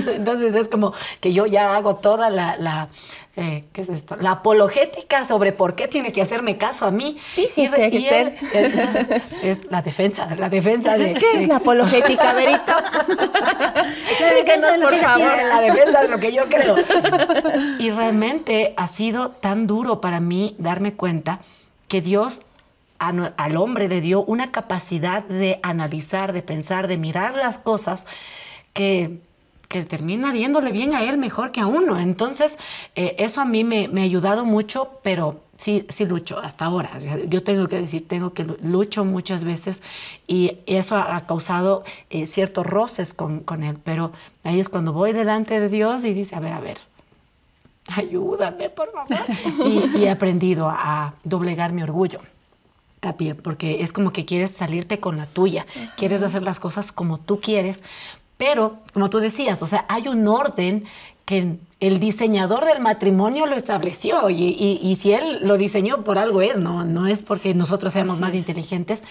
Entonces 0.07 0.56
es 0.56 0.68
como 0.68 0.94
que 1.21 1.31
yo 1.33 1.45
ya 1.45 1.75
hago 1.75 1.95
toda 1.95 2.30
la, 2.30 2.89
eh, 3.36 3.63
¿qué 3.71 3.81
es 3.81 3.89
esto? 3.89 4.18
La 4.18 4.31
apologética 4.31 5.25
sobre 5.25 5.54
por 5.54 5.75
qué 5.75 5.88
tiene 5.88 6.12
que 6.12 6.21
hacerme 6.21 6.57
caso 6.57 6.86
a 6.86 6.92
mí. 6.92 7.18
Sí, 7.33 7.48
sí, 7.50 7.63
y, 7.63 7.69
que 7.69 8.01
ser. 8.01 8.36
Entonces, 8.54 9.21
es 9.42 9.65
la 9.71 9.81
defensa, 9.81 10.36
la 10.36 10.50
defensa 10.50 10.98
de... 10.98 11.13
¿Qué 11.13 11.39
es 11.39 11.48
la 11.48 11.56
apologética, 11.57 12.33
Verito? 12.36 12.74
por 14.81 14.95
favor. 14.95 15.31
La 15.50 15.62
defensa 15.62 16.01
de 16.01 16.09
lo 16.09 16.19
que 16.19 16.33
yo 16.33 16.44
creo. 16.45 16.75
Y 17.80 17.89
realmente 17.89 18.74
ha 18.75 18.88
sido 18.88 19.30
tan 19.30 19.66
duro 19.66 20.01
para 20.01 20.19
mí 20.19 20.56
darme 20.59 20.94
cuenta 20.94 21.39
que 21.88 22.01
Dios 22.01 22.42
al 23.10 23.58
hombre 23.58 23.88
le 23.88 24.02
dio 24.02 24.24
una 24.24 24.52
capacidad 24.52 25.24
de 25.24 25.60
analizar, 25.64 26.34
de 26.34 26.42
pensar, 26.42 26.88
de 26.88 26.98
mirar 26.98 27.36
las 27.36 27.57
cosas 27.57 28.06
que, 28.74 29.19
que 29.68 29.86
termina 29.86 30.31
viéndole 30.31 30.72
bien 30.72 30.94
a 30.94 31.04
él 31.04 31.18
mejor 31.18 31.52
que 31.52 31.60
a 31.60 31.68
uno. 31.68 32.00
Entonces, 32.00 32.57
eh, 32.95 33.16
eso 33.18 33.42
a 33.42 33.45
mí 33.45 33.64
me, 33.64 33.90
ha 34.00 34.04
ayudado 34.04 34.45
mucho, 34.45 35.00
pero 35.02 35.42
sí, 35.57 35.86
sí 35.90 36.06
lucho 36.06 36.38
hasta 36.40 36.66
ahora. 36.66 36.92
Yo 37.28 37.44
tengo 37.44 37.68
que 37.68 37.81
decir, 37.81 38.07
tengo 38.07 38.33
que 38.33 38.44
lucho 38.62 39.04
muchas 39.04 39.44
veces 39.44 39.81
y 40.28 40.60
eso 40.66 40.95
ha, 40.95 41.26
causado 41.26 41.83
eh, 42.10 42.26
ciertos 42.26 42.66
roces 42.66 43.14
con, 43.14 43.40
con 43.40 43.64
él, 43.64 43.78
pero 43.83 44.12
ahí 44.44 44.60
es 44.60 44.69
cuando 44.69 44.94
voy 44.94 45.12
delante 45.12 45.60
de 45.60 45.69
Dios 45.69 46.06
y 46.06 46.14
dice, 46.14 46.36
a 46.36 46.40
ver, 46.40 46.54
a 46.54 46.60
ver, 46.60 46.78
ayúdame, 47.88 48.69
por 48.69 48.92
favor. 48.92 49.26
y, 49.66 49.98
y 49.98 50.04
he 50.06 50.10
aprendido 50.10 50.69
a 50.69 51.16
doblegar 51.24 51.74
mi 51.74 51.81
orgullo 51.81 52.19
porque 53.42 53.81
es 53.81 53.92
como 53.92 54.14
que 54.14 54.26
quieres 54.26 54.52
salirte 54.52 55.00
con 55.00 55.18
la 55.18 55.26
tuya, 55.26 55.66
quieres 55.98 56.22
hacer 56.22 56.44
las 56.44 56.60
cosas 56.60 56.92
como 56.92 57.18
tú 57.19 57.40
quieres, 57.40 57.83
pero 58.38 58.78
como 58.94 59.10
tú 59.10 59.19
decías, 59.19 59.62
o 59.62 59.68
sea, 59.68 59.86
hay 59.90 60.07
un 60.07 60.28
orden 60.28 60.86
que 61.26 61.57
el 61.80 62.00
diseñador 62.00 62.66
del 62.66 62.81
matrimonio 62.81 63.45
lo 63.45 63.56
estableció 63.56 64.30
y, 64.30 64.98
si 65.00 65.14
él 65.14 65.40
lo 65.42 65.57
diseñó 65.57 66.04
por 66.04 66.18
algo 66.18 66.42
es, 66.42 66.60
no, 66.60 66.83
no 66.83 67.07
es 67.07 67.22
porque 67.22 67.54
nosotros 67.54 67.94
seamos 67.94 68.19
más 68.19 68.36
inteligentes, 68.36 69.04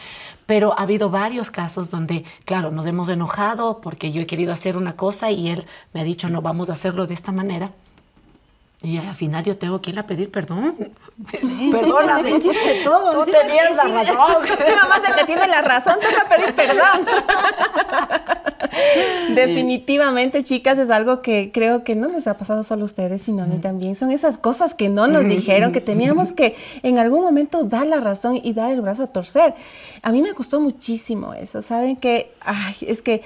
pero 0.45 0.79
ha 0.79 0.83
habido 0.83 1.09
varios 1.09 1.51
casos 1.51 1.89
donde, 1.91 2.25
claro, 2.45 2.71
nos 2.71 2.87
hemos 2.87 3.09
enojado 3.09 3.81
porque 3.81 4.13
yo 4.13 4.21
he 4.21 4.27
querido 4.27 4.53
hacer 4.53 4.77
una 4.77 4.97
cosa 4.97 5.31
y 5.31 5.49
él 5.49 5.65
me 5.95 6.01
ha 6.01 6.05
dicho, 6.05 6.29
no, 6.29 6.43
vamos 6.43 6.69
a 6.69 6.75
hacerlo 6.75 7.07
de 7.07 7.15
esta 7.15 7.33
manera. 7.33 7.73
Y 8.83 8.99
al 8.99 9.15
final 9.15 9.45
yo 9.45 9.57
tengo 9.57 9.81
que 9.81 9.91
ir 9.91 9.99
a 9.99 10.07
pedir 10.07 10.31
perdón. 10.31 10.75
Sí, 11.39 11.71
Perdóname. 11.73 12.41
Sí, 12.41 12.49
de 12.49 12.83
todo. 12.83 13.25
Tú 13.25 13.31
tenías 13.31 13.75
la 13.77 13.85
razón. 13.85 14.43
Sí, 14.47 14.73
mamá 14.81 15.01
de 15.01 15.15
que 15.15 15.25
tiene 15.25 15.47
la 15.47 15.62
razón, 15.62 15.95
tengo 16.01 16.15
que 16.15 16.37
pedir 16.37 16.55
perdón. 16.55 17.07
Definitivamente, 19.35 20.43
chicas, 20.43 20.79
es 20.79 20.91
algo 20.91 21.23
que 21.23 21.51
creo 21.53 21.85
que 21.85 21.95
no 21.95 22.09
nos 22.09 22.27
ha 22.27 22.37
pasado 22.37 22.65
solo 22.65 22.83
a 22.83 22.87
ustedes, 22.87 23.23
sino 23.23 23.43
a 23.43 23.47
mí 23.47 23.59
también. 23.59 23.95
Son 23.95 24.11
esas 24.11 24.39
cosas 24.39 24.75
que 24.75 24.89
no 24.89 25.07
nos 25.07 25.25
dijeron, 25.27 25.73
que 25.73 25.81
teníamos 25.81 26.33
que 26.33 26.57
en 26.83 26.99
algún 26.99 27.23
momento 27.23 27.65
dar 27.65 27.87
la 27.87 28.01
razón 28.01 28.41
y 28.43 28.53
dar 28.53 28.71
el 28.71 28.81
brazo 28.81 29.05
a 29.05 29.07
torcer. 29.07 29.55
A 30.03 30.11
mí 30.11 30.23
me 30.23 30.33
costó 30.33 30.61
muchísimo 30.61 31.35
eso. 31.35 31.62
Saben 31.62 31.97
que, 31.97 32.33
ay, 32.41 32.75
es 32.81 33.03
que 33.03 33.23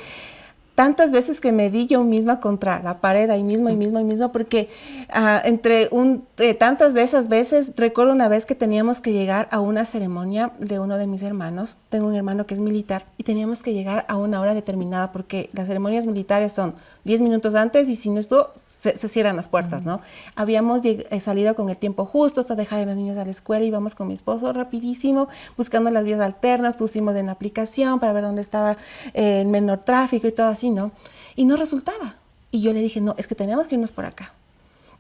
tantas 0.76 1.10
veces 1.10 1.40
que 1.40 1.52
me 1.52 1.70
di 1.70 1.86
yo 1.86 2.04
misma 2.04 2.38
contra 2.38 2.80
la 2.82 3.00
pared 3.00 3.28
ahí 3.30 3.42
mismo, 3.42 3.70
y 3.70 3.76
mismo, 3.76 3.98
y 3.98 4.04
mismo, 4.04 4.30
porque 4.30 4.68
ah, 5.10 5.40
entre 5.44 5.88
un, 5.90 6.24
eh, 6.36 6.54
tantas 6.54 6.92
de 6.92 7.02
esas 7.02 7.28
veces, 7.28 7.72
recuerdo 7.76 8.12
una 8.12 8.28
vez 8.28 8.44
que 8.44 8.54
teníamos 8.54 9.00
que 9.00 9.12
llegar 9.12 9.48
a 9.50 9.60
una 9.60 9.86
ceremonia 9.86 10.52
de 10.58 10.78
uno 10.78 10.98
de 10.98 11.06
mis 11.06 11.22
hermanos, 11.22 11.76
tengo 11.88 12.06
un 12.06 12.14
hermano 12.14 12.46
que 12.46 12.52
es 12.52 12.60
militar, 12.60 13.06
y 13.16 13.24
teníamos 13.24 13.62
que 13.62 13.72
llegar 13.72 14.04
a 14.06 14.16
una 14.16 14.38
hora 14.38 14.52
determinada, 14.52 15.12
porque 15.12 15.48
las 15.54 15.66
ceremonias 15.66 16.04
militares 16.04 16.52
son 16.52 16.74
10 17.06 17.20
minutos 17.20 17.54
antes 17.54 17.88
y 17.88 17.94
si 17.94 18.10
no 18.10 18.18
estuvo, 18.18 18.50
se, 18.68 18.96
cierran 19.08 19.36
las 19.36 19.46
puertas, 19.46 19.84
¿no? 19.84 20.00
Habíamos 20.34 20.82
eh, 20.84 21.20
salido 21.20 21.54
con 21.54 21.70
el 21.70 21.76
tiempo 21.76 22.04
justo 22.04 22.40
hasta 22.40 22.56
dejar 22.56 22.80
a 22.80 22.86
los 22.86 22.96
niños 22.96 23.16
a 23.16 23.24
la 23.24 23.30
escuela, 23.30 23.64
íbamos 23.64 23.94
con 23.94 24.08
mi 24.08 24.14
esposo 24.14 24.52
rapidísimo, 24.52 25.28
buscando 25.56 25.88
las 25.90 26.04
vías 26.04 26.18
alternas, 26.20 26.76
pusimos 26.76 27.14
en 27.14 27.26
la 27.26 27.32
aplicación 27.32 28.00
para 28.00 28.12
ver 28.12 28.24
dónde 28.24 28.42
estaba 28.42 28.76
eh, 29.14 29.40
el 29.40 29.46
menor 29.46 29.84
tráfico 29.84 30.26
y 30.26 30.32
todo 30.32 30.48
así, 30.48 30.65
¿no? 30.70 30.92
Y 31.34 31.44
no 31.44 31.56
resultaba. 31.56 32.16
Y 32.50 32.62
yo 32.62 32.72
le 32.72 32.80
dije, 32.80 33.00
no, 33.00 33.14
es 33.18 33.26
que 33.26 33.34
tenemos 33.34 33.66
que 33.66 33.74
irnos 33.74 33.90
por 33.90 34.06
acá 34.06 34.32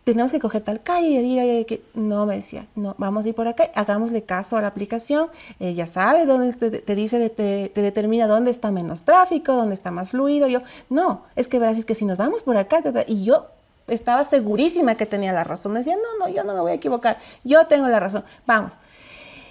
tenemos 0.06 0.30
que 0.30 0.38
coger 0.38 0.62
tal 0.62 0.84
calle 0.84 1.08
y 1.08 1.16
decir, 1.16 1.66
que 1.66 1.82
no, 1.94 2.26
me 2.26 2.36
decía, 2.36 2.68
no, 2.76 2.94
vamos 2.96 3.26
a 3.26 3.30
ir 3.30 3.34
por 3.34 3.48
acá, 3.48 3.72
hagámosle 3.74 4.22
caso 4.22 4.56
a 4.56 4.62
la 4.62 4.68
aplicación, 4.68 5.30
ya 5.58 5.88
sabe 5.88 6.26
dónde 6.26 6.52
te, 6.52 6.94
dice, 6.94 7.28
te, 7.28 7.72
determina 7.74 8.28
dónde 8.28 8.52
está 8.52 8.70
menos 8.70 9.02
tráfico, 9.02 9.54
dónde 9.54 9.74
está 9.74 9.90
más 9.90 10.10
fluido. 10.10 10.46
Yo, 10.46 10.60
no, 10.90 11.22
es 11.34 11.48
que 11.48 11.58
verás, 11.58 11.76
es 11.76 11.84
que 11.84 11.96
si 11.96 12.04
nos 12.04 12.18
vamos 12.18 12.44
por 12.44 12.56
acá, 12.56 12.84
y 13.08 13.24
yo 13.24 13.48
estaba 13.88 14.22
segurísima 14.22 14.94
que 14.94 15.06
tenía 15.06 15.32
la 15.32 15.42
razón. 15.42 15.72
Me 15.72 15.80
decía, 15.80 15.96
no, 15.96 16.24
no, 16.24 16.32
yo 16.32 16.44
no 16.44 16.54
me 16.54 16.60
voy 16.60 16.70
a 16.70 16.74
equivocar, 16.74 17.18
yo 17.42 17.66
tengo 17.66 17.88
la 17.88 17.98
razón, 17.98 18.22
vamos. 18.46 18.74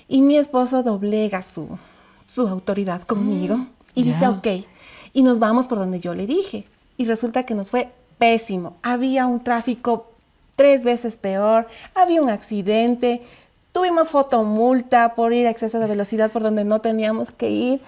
Y 0.07 0.21
mi 0.21 0.37
esposo 0.37 0.83
doblega 0.83 1.41
su, 1.41 1.67
su 2.25 2.47
autoridad 2.47 3.01
conmigo 3.01 3.57
mm, 3.57 3.67
y 3.93 4.03
dice, 4.03 4.25
ok, 4.25 4.47
y 5.15 5.23
nos 5.23 5.39
vamos 5.39 5.65
por 5.65 5.79
donde 5.79 6.01
yo 6.01 6.13
le 6.13 6.27
dije. 6.27 6.65
Y 6.97 7.05
resulta 7.05 7.43
que 7.45 7.55
nos 7.55 7.71
fue 7.71 7.89
pésimo. 8.19 8.75
Había 8.83 9.25
un 9.25 9.43
tráfico 9.43 10.11
tres 10.57 10.83
veces 10.83 11.15
peor, 11.15 11.67
había 11.95 12.21
un 12.21 12.29
accidente, 12.29 13.21
tuvimos 13.71 14.09
fotomulta 14.09 15.15
por 15.15 15.31
ir 15.33 15.47
a 15.47 15.49
exceso 15.49 15.79
de 15.79 15.87
velocidad 15.87 16.31
por 16.31 16.43
donde 16.43 16.65
no 16.65 16.81
teníamos 16.81 17.31
que 17.31 17.49
ir. 17.49 17.81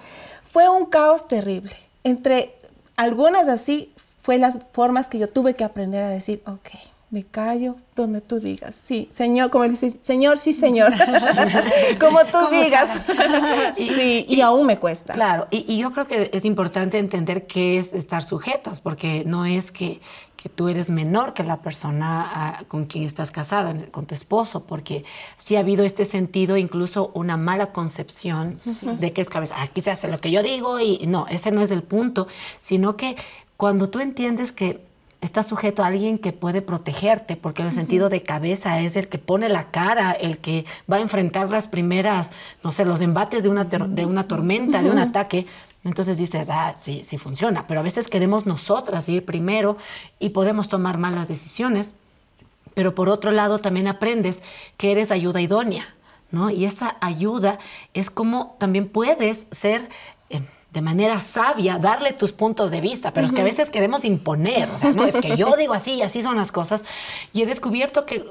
Fue 0.50 0.70
un 0.70 0.86
caos 0.86 1.28
terrible. 1.28 1.76
Entre 2.02 2.54
algunas 2.96 3.46
así 3.46 3.92
fue 4.22 4.38
las 4.38 4.58
formas 4.72 5.08
que 5.08 5.18
yo 5.18 5.28
tuve 5.28 5.52
que 5.52 5.64
aprender 5.64 6.02
a 6.04 6.08
decir, 6.10 6.42
ok, 6.46 6.70
me 7.10 7.24
callo 7.24 7.76
donde 7.96 8.20
tú 8.20 8.38
digas. 8.38 8.76
Sí, 8.76 9.08
señor, 9.10 9.50
como 9.50 9.68
dice, 9.68 9.90
señor, 9.90 10.38
sí, 10.38 10.52
señor. 10.52 10.92
como 12.00 12.20
tú 12.26 12.38
digas. 12.50 13.00
sí, 13.76 14.26
y, 14.28 14.40
aún 14.40 14.66
me 14.66 14.78
cuesta. 14.78 15.14
Claro, 15.14 15.48
y, 15.50 15.64
y, 15.72 15.78
yo 15.78 15.92
creo 15.92 16.06
que 16.06 16.30
es 16.32 16.44
importante 16.44 16.98
entender 16.98 17.46
qué 17.46 17.78
es 17.78 17.92
estar 17.92 18.22
sujetas, 18.22 18.80
porque 18.80 19.24
no 19.26 19.46
es 19.46 19.72
que 19.72 20.00
que 20.38 20.48
tú 20.48 20.68
eres 20.68 20.88
menor 20.88 21.34
que 21.34 21.42
la 21.42 21.62
persona 21.62 22.30
ah, 22.32 22.64
con 22.68 22.84
quien 22.84 23.02
estás 23.02 23.32
casada, 23.32 23.74
con 23.90 24.06
tu 24.06 24.14
esposo, 24.14 24.64
porque 24.64 25.04
sí 25.36 25.56
ha 25.56 25.60
habido 25.60 25.84
este 25.84 26.04
sentido, 26.04 26.56
incluso 26.56 27.10
una 27.14 27.36
mala 27.36 27.72
concepción 27.72 28.56
de 28.64 29.12
que 29.12 29.20
es 29.20 29.28
cabeza, 29.28 29.60
aquí 29.60 29.80
se 29.80 29.90
hace 29.90 30.06
lo 30.06 30.18
que 30.18 30.30
yo 30.30 30.44
digo 30.44 30.78
y 30.78 31.04
no, 31.08 31.26
ese 31.26 31.50
no 31.50 31.60
es 31.60 31.72
el 31.72 31.82
punto, 31.82 32.28
sino 32.60 32.96
que 32.96 33.16
cuando 33.56 33.88
tú 33.88 33.98
entiendes 33.98 34.52
que 34.52 34.87
estás 35.20 35.46
sujeto 35.46 35.82
a 35.82 35.86
alguien 35.88 36.18
que 36.18 36.32
puede 36.32 36.62
protegerte, 36.62 37.36
porque 37.36 37.62
el 37.62 37.72
sentido 37.72 38.08
de 38.08 38.22
cabeza 38.22 38.80
es 38.80 38.96
el 38.96 39.08
que 39.08 39.18
pone 39.18 39.48
la 39.48 39.70
cara, 39.70 40.12
el 40.12 40.38
que 40.38 40.64
va 40.90 40.96
a 40.96 41.00
enfrentar 41.00 41.50
las 41.50 41.66
primeras, 41.66 42.30
no 42.62 42.72
sé, 42.72 42.84
los 42.84 43.00
embates 43.00 43.42
de 43.42 43.48
una, 43.48 43.64
de 43.64 44.06
una 44.06 44.28
tormenta, 44.28 44.82
de 44.82 44.90
un 44.90 44.98
ataque, 44.98 45.46
entonces 45.84 46.16
dices, 46.16 46.48
ah, 46.50 46.74
sí, 46.78 47.02
sí 47.04 47.18
funciona, 47.18 47.66
pero 47.66 47.80
a 47.80 47.82
veces 47.82 48.08
queremos 48.08 48.46
nosotras 48.46 49.08
ir 49.08 49.24
primero 49.24 49.76
y 50.18 50.30
podemos 50.30 50.68
tomar 50.68 50.98
malas 50.98 51.28
decisiones, 51.28 51.94
pero 52.74 52.94
por 52.94 53.08
otro 53.08 53.30
lado 53.30 53.58
también 53.58 53.88
aprendes 53.88 54.42
que 54.76 54.92
eres 54.92 55.10
ayuda 55.10 55.40
idónea, 55.40 55.84
¿no? 56.30 56.50
Y 56.50 56.64
esa 56.64 56.96
ayuda 57.00 57.58
es 57.94 58.10
como 58.10 58.56
también 58.58 58.88
puedes 58.88 59.46
ser... 59.50 59.88
De 60.72 60.82
manera 60.82 61.18
sabia, 61.20 61.78
darle 61.78 62.12
tus 62.12 62.32
puntos 62.32 62.70
de 62.70 62.80
vista, 62.80 63.12
pero 63.12 63.26
es 63.26 63.32
que 63.32 63.40
a 63.40 63.44
veces 63.44 63.70
queremos 63.70 64.04
imponer, 64.04 64.68
o 64.70 64.78
sea, 64.78 64.90
no 64.90 65.06
es 65.06 65.16
que 65.16 65.36
yo 65.36 65.56
digo 65.58 65.72
así 65.72 65.94
y 65.94 66.02
así 66.02 66.20
son 66.20 66.36
las 66.36 66.52
cosas, 66.52 66.84
y 67.32 67.42
he 67.42 67.46
descubierto 67.46 68.04
que 68.04 68.24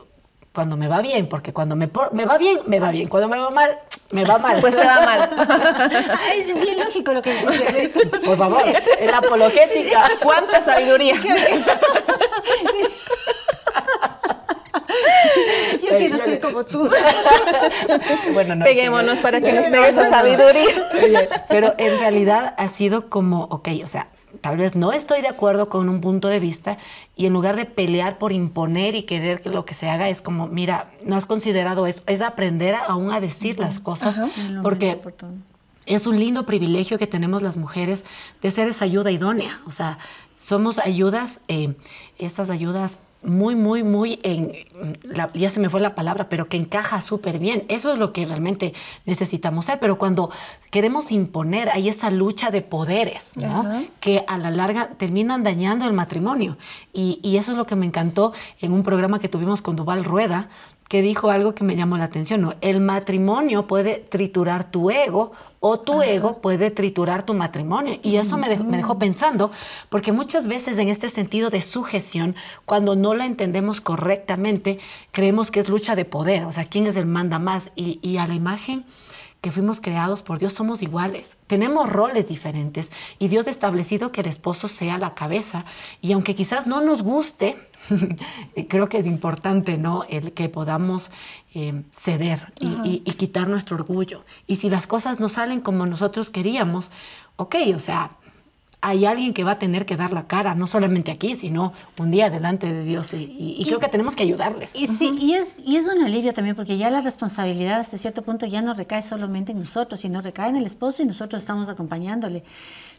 cuando 0.58 0.76
me 0.76 0.88
va 0.88 1.02
bien, 1.02 1.30
porque 1.30 1.54
cuando 1.54 1.76
me, 1.76 1.88
me 2.14 2.26
va 2.26 2.40
bien, 2.40 2.62
me 2.66 2.80
va 2.80 2.90
bien. 2.90 3.08
Cuando 3.10 3.28
me 3.30 3.38
va 3.38 3.52
mal, 3.52 3.78
me 4.12 4.26
va 4.26 4.40
mal. 4.40 4.60
Pues 4.60 4.76
te 4.76 4.84
va 4.84 5.02
mal. 5.02 5.30
es 6.36 6.52
bien 6.52 6.80
lógico 6.80 7.14
lo 7.14 7.22
que 7.22 7.32
dices. 7.32 7.92
Por 8.26 8.36
favor, 8.36 8.64
en 9.00 9.12
la 9.12 9.20
apologética. 9.20 10.10
¿Cuánta 10.20 10.66
sabiduría? 10.66 11.14
Yo 15.82 15.98
quiero 15.98 16.18
ser 16.18 16.40
como 16.40 16.66
tú. 16.66 16.90
bueno, 18.34 18.56
no, 18.56 18.66
Peguémonos 18.66 19.20
para 19.20 19.42
que 19.42 19.54
nos 19.54 19.66
pegue 19.66 19.90
esa 19.90 20.10
sabiduría. 20.10 21.46
pero 21.50 21.74
en 21.78 22.00
realidad 22.00 22.54
ha 22.58 22.68
sido 22.68 23.10
como, 23.10 23.44
ok, 23.46 23.70
o 23.84 23.88
sea, 23.88 24.08
tal 24.42 24.58
vez 24.58 24.76
no 24.76 24.94
estoy 24.94 25.22
de 25.22 25.28
acuerdo 25.28 25.70
con 25.70 25.90
un 25.90 26.02
punto 26.02 26.28
de 26.28 26.40
vista 26.40 26.78
y 27.16 27.26
en 27.26 27.34
lugar 27.34 27.56
de 27.56 27.66
pelear 27.66 28.18
por 28.18 28.32
imponer 28.32 28.96
y 28.96 29.04
querer 29.04 29.42
que 29.42 29.50
lo 29.50 29.66
que 29.66 29.74
se 29.74 29.90
haga 29.90 30.10
es 30.10 30.22
como, 30.22 30.48
mira, 30.48 30.92
no 31.04 31.16
has 31.16 31.26
considerado 31.26 31.88
esto, 31.88 32.04
es 32.08 32.22
aprender 32.22 32.76
aún 32.76 33.12
a 33.12 33.20
decir 33.20 33.60
las 33.60 33.80
cosas 33.80 34.20
porque 34.62 35.00
es 35.86 36.06
un 36.06 36.20
lindo 36.20 36.46
privilegio 36.46 36.98
que 36.98 37.08
tenemos 37.08 37.42
las 37.42 37.58
mujeres 37.58 38.04
de 38.42 38.52
ser 38.52 38.68
esa 38.68 38.86
ayuda 38.86 39.12
idónea, 39.12 39.62
o 39.66 39.72
sea, 39.72 39.98
somos 40.38 40.78
ayudas, 40.78 41.42
eh, 41.48 41.74
estas 42.20 42.50
ayudas 42.50 43.00
muy, 43.28 43.56
muy, 43.56 43.84
muy 43.84 44.20
en, 44.24 44.54
ya 45.34 45.50
se 45.50 45.60
me 45.60 45.70
fue 45.70 45.82
la 45.82 45.96
palabra, 45.96 46.30
pero 46.30 46.48
que 46.48 46.58
encaja 46.58 47.02
súper 47.02 47.40
bien. 47.40 47.66
Eso 47.68 47.92
es 47.92 48.00
lo 48.00 48.14
que 48.14 48.26
realmente 48.26 48.74
necesitamos 49.06 49.66
ser. 49.66 49.80
Pero 49.80 49.98
cuando 49.98 50.32
queremos 50.72 51.12
imponer, 51.12 51.70
hay 51.70 51.90
esa 51.90 52.10
lucha 52.10 52.52
de 52.52 52.62
poderes, 52.62 53.36
¿no? 53.36 53.66
Que 54.00 54.24
a 54.28 54.38
la 54.38 54.50
larga 54.50 54.90
terminan 54.98 55.44
dañando 55.44 55.86
el 55.86 55.94
matrimonio. 55.94 56.58
Y, 56.94 57.20
y, 57.22 57.38
eso 57.38 57.52
es 57.52 57.58
lo 57.58 57.68
que 57.68 57.76
me 57.76 57.86
encantó 57.86 58.34
en 58.62 58.72
un 58.72 58.84
programa 58.84 59.20
que 59.20 59.30
tuvimos 59.30 59.62
con 59.62 59.76
Duval 59.76 60.06
Rueda, 60.06 60.50
que 60.88 61.02
dijo 61.02 61.30
algo 61.30 61.54
que 61.54 61.64
me 61.64 61.76
llamó 61.76 61.98
la 61.98 62.06
atención. 62.06 62.42
¿no? 62.42 62.54
El 62.62 62.80
matrimonio 62.80 63.68
puede 63.68 63.98
triturar 63.98 64.72
tu 64.72 64.90
ego 64.90 65.34
o 65.60 65.80
tu 65.80 66.02
ego 66.02 66.40
puede 66.40 66.72
triturar 66.72 67.24
tu 67.24 67.34
matrimonio. 67.34 68.00
Y 68.04 68.18
eso 68.18 68.38
me 68.38 68.50
dejó, 68.50 69.00
pensando, 69.00 69.52
porque 69.90 70.12
muchas 70.12 70.48
veces 70.48 70.78
en 70.78 70.90
este 70.90 71.10
sentido 71.10 71.50
de 71.50 71.62
sujeción, 71.62 72.36
cuando 72.66 72.96
no 72.96 73.14
la 73.14 73.26
entendemos 73.26 73.82
correctamente, 73.82 74.80
creemos 75.12 75.52
que 75.52 75.60
es 75.60 75.70
lucha 75.70 75.96
de 75.96 76.06
poder, 76.06 76.46
o 76.46 76.52
sea, 76.52 76.66
quién 76.66 76.88
es 76.88 76.96
el 76.96 77.06
manda 77.06 77.40
más. 77.40 77.72
Y, 77.76 78.00
y 78.02 78.18
a 78.18 78.28
la 78.28 78.34
imagen 78.34 78.86
que 79.42 79.52
fuimos 79.52 79.80
creados 79.80 80.24
por 80.24 80.40
Dios 80.40 80.54
somos 80.54 80.82
iguales. 80.82 81.38
Tenemos 81.48 81.90
roles 81.90 82.28
diferentes 82.28 82.92
y 83.20 83.28
Dios 83.28 83.48
ha 83.48 83.52
establecido 83.52 84.12
que 84.12 84.22
el 84.22 84.28
esposo 84.28 84.68
sea 84.68 84.98
la 84.98 85.14
cabeza. 85.14 85.66
Y 86.02 86.12
aunque 86.14 86.36
quizás 86.36 86.68
no 86.68 86.82
nos 86.82 87.04
guste, 87.04 87.70
creo 88.70 88.90
que 88.90 88.98
es 88.98 89.08
importante, 89.08 89.78
¿no? 89.78 90.04
El 90.10 90.34
que 90.34 90.50
podamos 90.50 91.12
eh, 91.54 91.84
ceder 91.92 92.54
y, 92.60 93.00
quitar 93.18 93.48
nuestro 93.48 93.76
orgullo. 93.76 94.26
Y 94.48 94.58
si 94.58 94.70
las 94.70 94.88
cosas 94.88 95.20
no 95.20 95.30
salen 95.30 95.62
como 95.62 95.86
nosotros 95.86 96.30
queríamos, 96.30 96.92
ok, 97.36 97.56
o 97.76 97.80
sea, 97.80 98.12
hay 98.80 99.06
alguien 99.06 99.34
que 99.34 99.44
va 99.44 99.52
a 99.52 99.60
tener 99.60 99.86
que 99.86 99.98
dar 99.98 100.14
la 100.14 100.28
cara, 100.28 100.54
no 100.54 100.68
solamente 100.68 101.12
aquí, 101.12 101.36
sino 101.36 101.74
un 101.98 102.12
día 102.12 102.30
delante 102.30 102.72
de 102.72 102.84
Dios. 102.84 103.12
Y, 103.14 103.64
creo 103.66 103.80
que 103.80 103.88
tenemos 103.88 104.16
que 104.16 104.24
ayudarles. 104.24 104.76
Y, 104.76 104.88
sí, 104.88 105.18
y, 105.20 105.34
es, 105.34 105.62
y 105.66 105.78
es 105.78 105.88
un 105.88 106.04
alivio 106.04 106.32
también, 106.32 106.56
porque 106.56 106.78
ya 106.78 106.90
la 106.90 107.02
responsabilidad 107.02 107.80
hasta 107.80 107.98
cierto 107.98 108.22
punto 108.22 108.46
ya 108.46 108.62
no 108.62 108.76
recae 108.76 109.02
solamente 109.02 109.52
en 109.52 109.60
nosotros, 109.60 110.02
sino 110.02 110.22
recae 110.22 110.50
en 110.50 110.58
el 110.58 110.66
esposo 110.66 111.02
y 111.02 111.06
nosotros 111.06 111.42
estamos 111.42 111.70
acompañándole. 111.70 112.44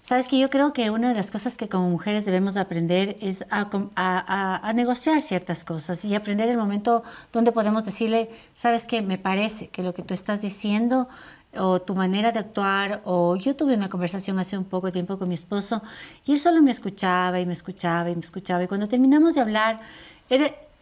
Sabes 0.02 0.26
que 0.26 0.38
yo 0.38 0.48
creo 0.48 0.72
que 0.72 0.90
una 0.90 1.08
de 1.08 1.14
las 1.14 1.30
cosas 1.30 1.56
que 1.56 1.68
como 1.68 1.90
mujeres 1.90 2.24
debemos 2.24 2.56
aprender 2.56 3.16
es 3.20 3.44
a, 3.50 3.68
a, 3.96 4.72
negociar 4.72 5.20
ciertas 5.20 5.64
cosas 5.64 6.04
y 6.04 6.14
aprender 6.14 6.48
el 6.48 6.56
momento 6.56 7.02
donde 7.32 7.52
podemos 7.52 7.84
decirle, 7.84 8.30
sabes 8.54 8.86
que 8.86 9.02
me 9.02 9.18
parece 9.18 9.68
que 9.68 9.82
lo 9.82 9.92
que 9.92 10.02
tú 10.02 10.14
estás 10.14 10.40
diciendo 10.40 11.08
o 11.56 11.80
tu 11.80 11.94
manera 11.94 12.32
de 12.32 12.38
actuar, 12.38 13.00
o 13.04 13.36
yo 13.36 13.56
tuve 13.56 13.74
una 13.74 13.88
conversación 13.88 14.38
hace 14.38 14.56
un 14.56 14.64
poco 14.64 14.92
tiempo 14.92 15.18
con 15.18 15.28
mi 15.28 15.34
esposo 15.34 15.82
y 16.24 16.32
él 16.32 16.40
solo 16.40 16.62
me 16.62 16.70
escuchaba 16.70 17.40
y 17.40 17.46
me 17.46 17.52
escuchaba 17.52 18.10
y 18.10 18.14
me 18.14 18.20
escuchaba. 18.20 18.64
Y 18.64 18.68
cuando 18.68 18.88
terminamos 18.88 19.34
de 19.34 19.40
hablar, 19.40 19.80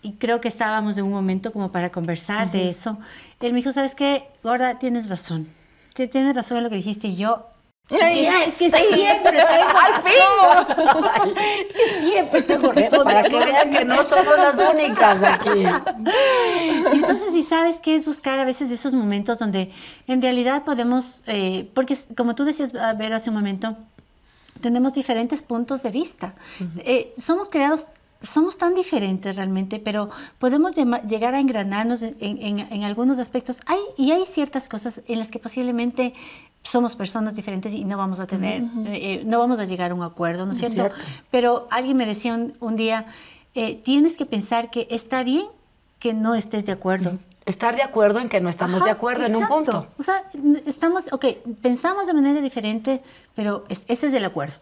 y 0.02 0.12
creo 0.12 0.40
que 0.40 0.48
estábamos 0.48 0.98
en 0.98 1.04
un 1.04 1.12
momento 1.12 1.52
como 1.52 1.70
para 1.72 1.90
conversar 1.90 2.50
de 2.50 2.68
eso, 2.68 2.98
él 3.40 3.52
me 3.52 3.58
dijo, 3.58 3.72
¿sabes 3.72 3.94
qué? 3.94 4.28
Gorda, 4.42 4.78
tienes 4.78 5.08
razón. 5.08 5.48
Tienes 5.94 6.34
razón 6.34 6.58
en 6.58 6.64
lo 6.64 6.70
que 6.70 6.76
dijiste 6.76 7.08
y 7.08 7.16
yo 7.16 7.46
es 7.90 8.54
que 8.54 8.68
siempre 8.68 9.32
tengo 9.32 9.78
razón. 9.80 11.04
es 11.68 11.76
que 11.76 12.00
siempre 12.00 12.42
tengo 12.42 12.72
razón. 12.72 13.04
Para 13.04 13.22
que 13.22 13.36
vean 13.36 13.70
que 13.70 13.84
no 13.84 14.02
somos 14.02 14.36
las 14.36 14.58
únicas 14.74 15.22
aquí. 15.22 15.64
Entonces, 16.92 17.32
si 17.32 17.42
sabes 17.42 17.78
qué 17.80 17.94
es 17.94 18.04
buscar 18.04 18.40
a 18.40 18.44
veces 18.44 18.72
esos 18.72 18.94
momentos 18.94 19.38
donde 19.38 19.70
en 20.08 20.20
realidad 20.20 20.64
podemos, 20.64 21.22
eh, 21.26 21.70
porque 21.74 21.96
como 22.16 22.34
tú 22.34 22.44
decías, 22.44 22.74
a 22.74 22.92
ver, 22.94 23.12
hace 23.12 23.30
un 23.30 23.36
momento, 23.36 23.76
tenemos 24.60 24.94
diferentes 24.94 25.42
puntos 25.42 25.82
de 25.84 25.90
vista. 25.90 26.34
Eh, 26.78 27.14
somos 27.16 27.50
creados 27.50 27.86
somos 28.22 28.56
tan 28.56 28.74
diferentes 28.74 29.36
realmente, 29.36 29.78
pero 29.78 30.08
podemos 30.38 30.72
llegar 30.74 31.34
a 31.34 31.38
engranarnos 31.38 32.02
en, 32.02 32.82
algunos 32.82 33.18
aspectos. 33.18 33.60
Hay, 33.66 33.78
y 33.98 34.12
hay 34.12 34.24
ciertas 34.24 34.68
cosas 34.68 35.02
en 35.06 35.18
las 35.18 35.30
que 35.30 35.38
posiblemente 35.38 36.14
somos 36.62 36.96
personas 36.96 37.36
diferentes 37.36 37.72
y 37.74 37.84
no 37.84 37.96
vamos 37.96 38.20
a 38.20 38.26
tener, 38.26 38.62
eh, 38.62 38.66
eh, 38.86 39.22
no 39.24 39.38
vamos 39.38 39.60
a 39.60 39.64
llegar 39.64 39.92
a 39.92 39.94
un 39.94 40.02
acuerdo, 40.02 40.46
¿no 40.46 40.52
es 40.52 40.58
cierto? 40.58 40.88
Pero 41.30 41.68
alguien 41.70 41.96
me 41.96 42.06
decía 42.06 42.34
un, 42.58 42.76
día, 42.76 43.06
eh, 43.54 43.76
tienes 43.76 44.16
que 44.16 44.26
pensar 44.26 44.70
que 44.70 44.88
está 44.90 45.22
bien 45.22 45.46
que 45.98 46.12
no 46.12 46.34
estés 46.34 46.66
de 46.66 46.72
acuerdo. 46.72 47.18
Estar 47.44 47.76
de 47.76 47.82
acuerdo 47.82 48.18
en 48.18 48.28
que 48.28 48.40
no 48.40 48.48
estamos 48.48 48.82
de 48.82 48.90
acuerdo 48.90 49.24
en 49.24 49.36
un 49.36 49.46
punto. 49.46 49.86
O 49.96 50.02
sea, 50.02 50.24
estamos, 50.66 51.04
ok, 51.12 51.26
pensamos 51.62 52.08
de 52.08 52.14
manera 52.14 52.40
diferente, 52.40 53.02
pero 53.36 53.64
ese 53.68 54.08
es 54.08 54.14
el 54.14 54.24
acuerdo 54.24 54.56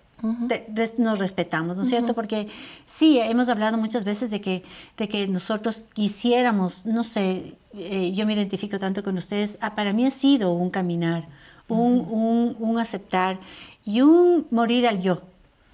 nos 0.99 1.19
respetamos, 1.19 1.77
¿no 1.77 1.83
es 1.83 1.89
cierto? 1.89 2.15
Porque 2.15 2.49
sí, 2.87 3.19
hemos 3.21 3.49
hablado 3.49 3.77
muchas 3.77 4.05
veces 4.05 4.31
de 4.31 4.41
que, 4.41 4.63
de 4.97 5.09
que 5.09 5.29
nosotros 5.29 5.85
quisiéramos, 5.93 6.87
no 6.87 7.05
sé, 7.05 7.57
eh, 7.75 8.13
yo 8.13 8.27
me 8.27 8.35
identifico 8.35 8.79
tanto 8.79 9.03
con 9.03 9.17
ustedes, 9.19 9.59
ah, 9.61 9.75
para 9.75 9.93
mí 9.93 10.07
ha 10.07 10.11
sido 10.11 10.53
un 10.53 10.71
caminar, 10.71 11.29
un, 11.69 12.07
un, 12.11 12.57
un 12.59 12.79
aceptar 12.79 13.39
y 13.85 14.01
un 14.01 14.47
morir 14.51 14.87
al 14.87 15.01
yo. 15.01 15.23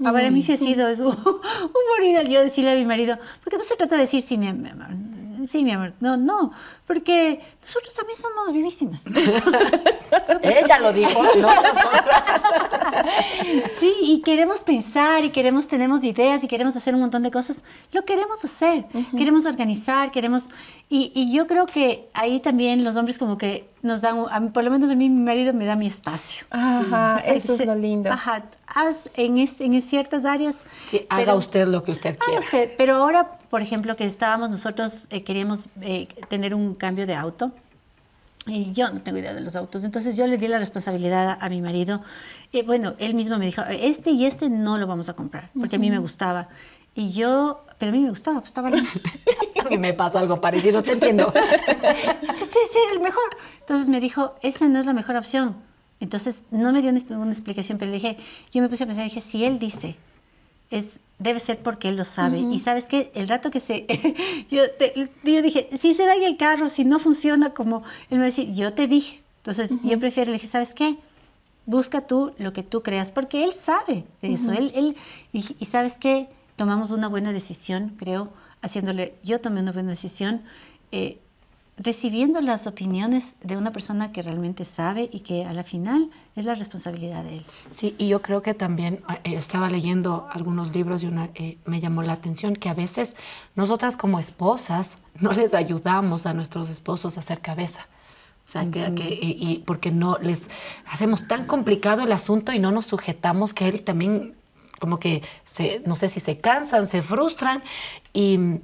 Ah, 0.04 0.12
para 0.12 0.30
mí 0.30 0.40
sí 0.40 0.52
ha 0.52 0.56
sido 0.56 0.88
eso, 0.88 1.08
un 1.62 1.98
morir 1.98 2.16
al 2.16 2.28
yo, 2.28 2.40
decirle 2.40 2.72
a 2.72 2.74
mi 2.74 2.86
marido, 2.86 3.18
porque 3.44 3.58
no 3.58 3.64
se 3.64 3.76
trata 3.76 3.96
de 3.96 4.02
decir, 4.02 4.22
sí, 4.22 4.38
mi, 4.38 4.50
sí, 5.46 5.64
mi 5.64 5.72
amor, 5.72 5.92
no, 6.00 6.16
no, 6.16 6.52
porque 6.86 7.40
nosotros 7.62 7.94
también 7.94 8.18
somos 8.18 8.52
vivísimas. 8.52 9.02
Ella 10.42 10.78
lo 10.78 10.92
dijo, 10.92 11.22
no 11.36 11.48
sí, 13.78 13.92
y 14.02 14.22
queremos 14.22 14.62
pensar 14.62 15.24
y 15.24 15.30
queremos, 15.30 15.68
tenemos 15.68 16.04
ideas 16.04 16.42
y 16.44 16.48
queremos 16.48 16.76
hacer 16.76 16.94
un 16.94 17.00
montón 17.00 17.22
de 17.22 17.30
cosas. 17.30 17.62
Lo 17.92 18.04
queremos 18.04 18.44
hacer, 18.44 18.86
queremos 19.16 19.46
organizar, 19.46 20.10
queremos... 20.10 20.50
Y, 20.88 21.12
y, 21.14 21.32
yo 21.32 21.46
creo 21.46 21.66
que 21.66 22.08
ahí 22.14 22.40
también 22.40 22.82
los 22.82 22.96
hombres 22.96 23.16
como 23.16 23.38
que 23.38 23.68
nos 23.82 24.00
dan, 24.00 24.52
por 24.52 24.64
lo 24.64 24.70
menos 24.70 24.90
a 24.90 24.94
mí 24.96 25.08
mi 25.08 25.22
marido 25.22 25.52
me 25.52 25.64
da 25.64 25.76
mi 25.76 25.86
espacio. 25.86 26.46
Ajá, 26.50 27.18
eso 27.26 27.54
es 27.54 27.64
lo 27.64 27.74
lindo. 27.74 28.10
Ajá, 28.10 28.44
haz 28.66 29.08
en, 29.14 29.38
en 29.38 29.82
ciertas 29.82 30.24
áreas. 30.24 30.64
Sí, 30.88 31.06
haga 31.08 31.34
usted 31.34 31.68
lo 31.68 31.82
que 31.82 31.92
usted 31.92 32.18
quiera. 32.18 32.40
Usted, 32.40 32.72
pero 32.76 32.96
ahora, 32.96 33.38
por 33.50 33.62
ejemplo, 33.62 33.96
que 33.96 34.06
estábamos 34.06 34.48
nosotros, 34.48 35.08
eh, 35.10 35.24
queríamos 35.24 35.68
eh, 35.82 36.06
tener 36.28 36.54
un 36.54 36.74
cambio 36.74 37.06
de 37.06 37.14
auto. 37.14 37.52
Y 38.46 38.72
yo 38.72 38.90
no 38.90 39.02
tengo 39.02 39.18
idea 39.18 39.34
de 39.34 39.42
los 39.42 39.54
autos, 39.54 39.84
entonces 39.84 40.16
yo 40.16 40.26
le 40.26 40.38
di 40.38 40.48
la 40.48 40.58
responsabilidad 40.58 41.36
a, 41.38 41.48
mi 41.50 41.60
marido. 41.60 42.00
Y 42.52 42.62
bueno, 42.62 42.94
él 42.98 43.14
mismo 43.14 43.38
me 43.38 43.44
dijo, 43.44 43.62
este 43.68 44.12
y 44.12 44.24
este 44.24 44.48
no 44.48 44.78
lo 44.78 44.86
vamos 44.86 45.10
a 45.10 45.14
comprar, 45.14 45.50
porque 45.58 45.76
a 45.76 45.78
mí 45.78 45.90
me 45.90 45.98
gustaba. 45.98 46.48
Y 46.94 47.12
yo, 47.12 47.64
pero 47.78 47.90
a 47.90 47.94
mí 47.94 48.00
me 48.00 48.08
gustaba, 48.08 48.40
pues 48.40 48.50
estaba 48.50 48.70
bien. 48.70 48.86
a 49.64 49.68
mí 49.68 49.76
me 49.76 49.92
pasa 49.92 50.20
algo 50.20 50.40
parecido, 50.40 50.82
te 50.82 50.92
entiendo. 50.92 51.32
sí, 52.22 52.44
sí, 52.44 52.58
sí, 52.72 52.78
el 52.94 53.00
mejor. 53.00 53.36
Entonces 53.60 53.88
me 53.88 54.00
dijo, 54.00 54.34
esa 54.42 54.68
no 54.68 54.80
es 54.80 54.86
la 54.86 54.94
mejor 54.94 55.16
opción. 55.16 55.56
Entonces 56.00 56.46
no 56.50 56.72
me 56.72 56.80
dio 56.80 56.92
ninguna 56.92 57.30
explicación, 57.30 57.76
pero 57.76 57.90
le 57.90 57.96
dije, 57.96 58.16
yo 58.52 58.62
me 58.62 58.70
puse 58.70 58.84
a 58.84 58.86
pensar, 58.86 59.04
dije, 59.04 59.20
si 59.20 59.44
él 59.44 59.58
dice, 59.58 59.96
es 60.70 61.00
debe 61.20 61.38
ser 61.38 61.62
porque 61.62 61.88
él 61.88 61.96
lo 61.96 62.06
sabe. 62.06 62.38
Y 62.38 62.58
sabes 62.58 62.88
que 62.88 63.12
el 63.14 63.28
rato 63.28 63.50
que 63.50 63.60
se... 63.60 63.86
yo, 64.50 64.62
dije, 65.42 65.68
si 65.76 65.94
se 65.94 66.06
daña 66.06 66.26
el 66.26 66.36
carro, 66.36 66.68
si 66.68 66.84
no 66.84 66.98
funciona 66.98 67.50
como... 67.50 67.82
Él 68.08 68.18
me 68.18 68.24
decía, 68.24 68.44
yo 68.44 68.72
te 68.72 68.88
dije. 68.88 69.22
Entonces 69.36 69.78
yo 69.84 69.98
prefiero, 69.98 70.30
le 70.30 70.38
dije, 70.38 70.46
¿sabes 70.46 70.74
qué? 70.74 70.98
Busca 71.66 72.06
tú 72.06 72.32
lo 72.38 72.52
que 72.52 72.62
tú 72.62 72.82
creas, 72.82 73.10
porque 73.10 73.44
él 73.44 73.52
sabe 73.52 74.04
de 74.22 74.32
eso. 74.32 74.50
él, 74.52 74.72
él, 74.74 74.96
y, 75.32 75.44
y 75.58 75.64
sabes 75.66 75.98
qué? 75.98 76.28
Tomamos 76.56 76.90
una 76.90 77.08
buena 77.08 77.32
decisión, 77.32 77.94
creo, 77.98 78.32
haciéndole, 78.62 79.14
yo 79.22 79.40
tomé 79.40 79.60
una 79.60 79.72
buena 79.72 79.90
decisión. 79.90 80.42
Eh, 80.90 81.20
recibiendo 81.82 82.42
las 82.42 82.66
opiniones 82.66 83.36
de 83.40 83.56
una 83.56 83.72
persona 83.72 84.12
que 84.12 84.22
realmente 84.22 84.66
sabe 84.66 85.08
y 85.10 85.20
que 85.20 85.46
a 85.46 85.54
la 85.54 85.64
final 85.64 86.10
es 86.36 86.44
la 86.44 86.54
responsabilidad 86.54 87.24
de 87.24 87.36
él. 87.36 87.44
Sí, 87.72 87.94
y 87.96 88.08
yo 88.08 88.20
creo 88.20 88.42
que 88.42 88.52
también 88.52 89.02
eh, 89.24 89.34
estaba 89.34 89.70
leyendo 89.70 90.28
algunos 90.30 90.74
libros 90.74 91.02
y 91.02 91.06
una, 91.06 91.30
eh, 91.34 91.56
me 91.64 91.80
llamó 91.80 92.02
la 92.02 92.12
atención 92.12 92.54
que 92.54 92.68
a 92.68 92.74
veces 92.74 93.16
nosotras 93.56 93.96
como 93.96 94.20
esposas 94.20 94.98
no 95.18 95.32
les 95.32 95.54
ayudamos 95.54 96.26
a 96.26 96.34
nuestros 96.34 96.68
esposos 96.68 97.16
a 97.16 97.20
hacer 97.20 97.40
cabeza. 97.40 97.86
O 98.44 98.52
sea, 98.52 98.68
que, 98.68 98.92
y, 99.22 99.62
porque 99.64 99.92
no 99.92 100.18
les 100.18 100.48
hacemos 100.86 101.28
tan 101.28 101.46
complicado 101.46 102.02
el 102.02 102.10
asunto 102.10 102.52
y 102.52 102.58
no 102.58 102.72
nos 102.72 102.86
sujetamos 102.86 103.54
que 103.54 103.68
él 103.68 103.82
también 103.82 104.34
como 104.80 104.98
que 104.98 105.22
se, 105.44 105.80
no 105.86 105.94
sé 105.94 106.08
si 106.08 106.18
se 106.18 106.38
cansan, 106.38 106.88
se 106.88 107.00
frustran 107.00 107.62
y 108.12 108.58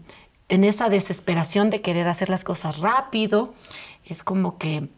en 0.48 0.64
esa 0.64 0.88
desesperación 0.88 1.70
de 1.70 1.80
querer 1.80 2.08
hacer 2.08 2.30
las 2.30 2.44
cosas 2.44 2.78
rápido, 2.78 3.54
es 4.04 4.22
como 4.22 4.58
que 4.58 4.88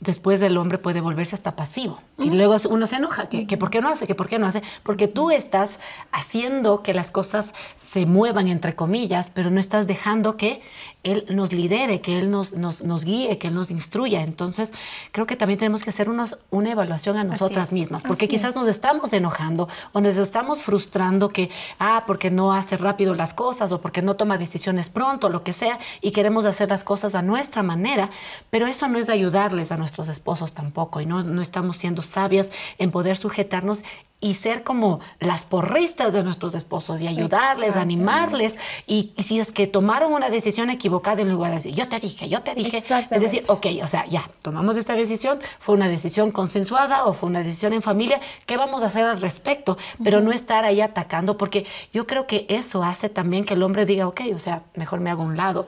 después 0.00 0.40
el 0.42 0.56
hombre 0.56 0.78
puede 0.78 1.00
volverse 1.00 1.34
hasta 1.34 1.56
pasivo. 1.56 2.00
Y 2.18 2.30
luego 2.30 2.56
uno 2.68 2.86
se 2.86 2.96
enoja, 2.96 3.28
que, 3.28 3.46
que, 3.46 3.56
por 3.56 3.70
qué 3.70 3.80
no 3.80 3.88
hace, 3.88 4.06
que 4.06 4.14
por 4.14 4.28
qué 4.28 4.38
no 4.38 4.46
hace, 4.46 4.62
porque 4.82 5.08
tú 5.08 5.30
estás 5.30 5.80
haciendo 6.12 6.82
que 6.82 6.94
las 6.94 7.10
cosas 7.10 7.54
se 7.76 8.06
muevan, 8.06 8.48
entre 8.48 8.74
comillas, 8.74 9.30
pero 9.30 9.50
no 9.50 9.60
estás 9.60 9.86
dejando 9.86 10.36
que 10.36 10.62
Él 11.04 11.26
nos 11.30 11.52
lidere, 11.52 12.00
que 12.00 12.18
Él 12.18 12.30
nos, 12.30 12.54
nos, 12.54 12.82
nos 12.82 13.04
guíe, 13.04 13.38
que 13.38 13.48
Él 13.48 13.54
nos 13.54 13.70
instruya. 13.70 14.22
Entonces, 14.22 14.72
creo 15.12 15.26
que 15.26 15.36
también 15.36 15.58
tenemos 15.58 15.84
que 15.84 15.90
hacer 15.90 16.08
unos, 16.08 16.38
una 16.50 16.72
evaluación 16.72 17.16
a 17.16 17.24
nosotras 17.24 17.72
mismas, 17.72 18.02
porque 18.02 18.28
quizás 18.28 18.56
nos 18.56 18.66
estamos 18.66 19.12
enojando 19.12 19.68
o 19.92 20.00
nos 20.00 20.16
estamos 20.16 20.62
frustrando 20.62 21.28
que, 21.28 21.50
ah, 21.78 22.04
porque 22.06 22.30
no 22.30 22.52
hace 22.52 22.76
rápido 22.76 23.14
las 23.14 23.34
cosas 23.34 23.70
o 23.70 23.80
porque 23.80 24.02
no 24.02 24.16
toma 24.16 24.38
decisiones 24.38 24.90
pronto, 24.90 25.28
lo 25.28 25.44
que 25.44 25.52
sea, 25.52 25.78
y 26.00 26.10
queremos 26.10 26.44
hacer 26.44 26.70
las 26.70 26.84
cosas 26.84 27.14
a 27.14 27.22
nuestra 27.22 27.62
manera, 27.62 28.10
pero 28.50 28.66
eso 28.66 28.88
no 28.88 28.98
es 28.98 29.08
ayudarles 29.08 29.70
a 29.72 29.76
nuestros 29.76 30.08
esposos 30.08 30.54
tampoco, 30.54 31.00
y 31.00 31.06
no, 31.06 31.22
no 31.22 31.42
estamos 31.42 31.76
siendo 31.76 32.02
sabias 32.02 32.50
en 32.78 32.90
poder 32.90 33.16
sujetarnos 33.16 33.82
y 34.24 34.32
ser 34.32 34.62
como 34.62 35.00
las 35.20 35.44
porristas 35.44 36.14
de 36.14 36.24
nuestros 36.24 36.54
esposos 36.54 37.02
y 37.02 37.06
ayudarles, 37.06 37.76
animarles. 37.76 38.56
Y, 38.86 39.12
si 39.18 39.38
es 39.38 39.52
que 39.52 39.66
tomaron 39.66 40.14
una 40.14 40.30
decisión 40.30 40.70
equivocada 40.70 40.93
en 41.04 41.30
lugar 41.30 41.50
de 41.50 41.56
decir, 41.56 41.74
yo 41.74 41.88
te 41.88 41.98
dije, 41.98 42.28
yo 42.28 42.42
te 42.42 42.54
dije, 42.54 42.78
es 42.78 43.20
decir, 43.20 43.44
ok, 43.48 43.66
o 43.82 43.88
sea, 43.88 44.06
ya, 44.06 44.22
tomamos 44.42 44.76
esta 44.76 44.94
decisión, 44.94 45.38
fue 45.58 45.74
una 45.74 45.88
decisión 45.88 46.30
consensuada 46.30 47.04
o 47.04 47.12
fue 47.14 47.28
una 47.28 47.42
decisión 47.42 47.72
en 47.72 47.82
familia, 47.82 48.20
¿qué 48.46 48.56
vamos 48.56 48.82
a 48.82 48.86
hacer 48.86 49.04
al 49.04 49.20
respecto? 49.20 49.76
Pero 50.02 50.20
no 50.20 50.32
estar 50.32 50.64
ahí 50.64 50.80
atacando, 50.80 51.36
porque 51.36 51.66
yo 51.92 52.06
creo 52.06 52.26
que 52.26 52.46
eso 52.48 52.82
hace 52.82 53.08
también 53.08 53.44
que 53.44 53.54
el 53.54 53.62
hombre 53.62 53.86
diga, 53.86 54.06
ok, 54.08 54.22
o 54.34 54.38
sea, 54.38 54.62
mejor 54.74 55.00
me 55.00 55.10
hago 55.10 55.22
un 55.22 55.36
lado. 55.36 55.66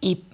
Y 0.00 0.24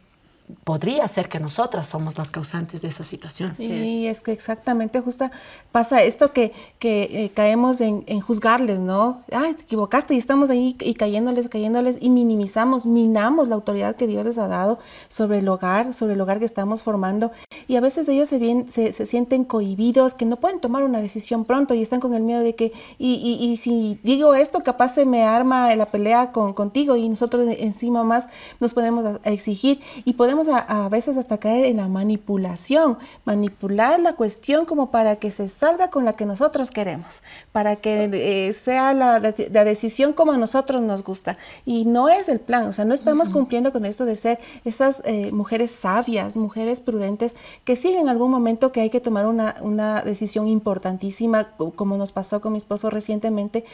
podría 0.65 1.07
ser 1.09 1.29
que 1.29 1.41
nosotras 1.41 1.87
somos 1.87 2.17
las 2.19 2.31
causantes 2.31 2.83
de 2.83 2.89
esa 2.89 3.05
situación. 3.05 3.55
Sí, 3.55 4.07
es. 4.07 4.21
que 4.21 4.33
exactamente 4.33 5.01
justo 5.01 5.31
pasa 5.73 6.03
esto 6.03 6.33
que, 6.33 6.53
que 6.79 7.03
eh, 7.25 7.31
caemos 7.35 7.81
en, 7.81 8.21
juzgarles, 8.21 8.81
¿no? 8.81 9.21
Ay, 9.33 9.55
te 9.55 9.63
equivocaste 9.63 10.15
y 10.15 10.19
estamos 10.19 10.51
ahí 10.51 10.77
y 10.81 10.95
cayéndoles, 10.95 11.49
cayéndoles 11.49 11.99
y 12.01 12.11
minimizamos, 12.11 12.87
minamos 12.87 13.49
la 13.49 13.55
autoridad 13.55 13.97
que 13.97 14.07
Dios 14.07 14.25
les 14.25 14.39
ha 14.39 14.49
dado 14.49 14.79
sobre 15.09 15.39
el 15.39 15.49
hogar, 15.49 15.95
sobre 15.95 16.15
el 16.15 16.21
hogar 16.21 16.39
que 16.39 16.45
estamos 16.45 16.83
formando. 16.83 17.31
Y 17.67 17.77
a 17.77 17.81
veces 17.81 18.09
ellos 18.09 18.29
se, 18.29 18.93
se, 18.93 19.07
sienten 19.07 19.45
cohibidos, 19.45 20.15
que 20.15 20.25
no 20.25 20.37
pueden 20.37 20.61
tomar 20.61 20.85
una 20.85 21.01
decisión 21.01 21.45
pronto 21.45 21.75
y 21.75 21.83
están 21.83 22.01
con 22.01 22.15
el 22.15 22.23
miedo 22.23 22.41
de 22.41 22.55
que, 22.55 22.73
y, 22.99 23.15
y, 23.41 23.57
si 23.59 23.99
digo 24.03 24.35
esto, 24.35 24.63
capaz 24.63 24.95
se 24.95 25.05
me 25.05 25.25
arma 25.25 25.75
la 25.77 25.87
pelea 25.91 26.33
con, 26.33 26.55
contigo 26.55 26.97
y 26.97 27.09
nosotros 27.09 27.47
encima 27.59 28.05
más 28.05 28.29
nos 28.61 28.75
podemos 28.75 29.21
exigir 29.25 29.81
y 30.05 30.15
podemos 30.15 30.38
a, 30.47 30.89
veces 30.89 31.17
hasta 31.17 31.39
caer 31.39 31.65
en 31.65 31.79
la 31.79 31.89
manipulación, 31.89 32.99
manipular 33.25 33.99
la 33.99 34.15
cuestión 34.15 34.67
como 34.67 34.91
para 34.91 35.17
que 35.17 35.33
se 35.33 35.49
salga 35.49 35.91
con 35.91 36.05
la 36.05 36.13
que 36.13 36.27
nosotros 36.27 36.71
queremos, 36.71 37.23
para 37.51 37.77
que 37.77 38.09
eh, 38.13 38.53
sea 38.53 38.95
la, 38.95 39.19
decisión 39.19 40.13
como 40.13 40.33
a 40.33 40.37
nosotros 40.37 40.83
nos 40.83 41.03
gusta. 41.03 41.37
Y 41.67 41.85
no 41.87 42.09
es 42.09 42.29
el 42.29 42.39
plan, 42.39 42.67
o 42.67 42.73
sea, 42.73 42.85
no 42.85 42.95
estamos 42.95 43.29
cumpliendo 43.31 43.73
con 43.73 43.85
esto 43.85 44.05
de 44.05 44.15
ser 44.15 44.39
esas 44.65 45.03
eh, 45.05 45.33
mujeres 45.33 45.73
sabias, 45.73 46.37
mujeres 46.37 46.79
prudentes, 46.79 47.35
que 47.65 47.75
sí 47.75 47.89
en 47.89 48.09
algún 48.09 48.31
momento 48.31 48.71
que 48.71 48.83
hay 48.83 48.91
que 48.91 49.01
tomar 49.01 49.27
una, 49.27 49.57
una 49.63 50.03
decisión 50.03 50.47
importantísima, 50.47 51.49
como 51.75 51.97
nos 51.97 52.13
pasó 52.13 52.41
con 52.41 52.53
mi 52.53 52.59
esposo 52.59 52.91
recientemente, 52.91 53.65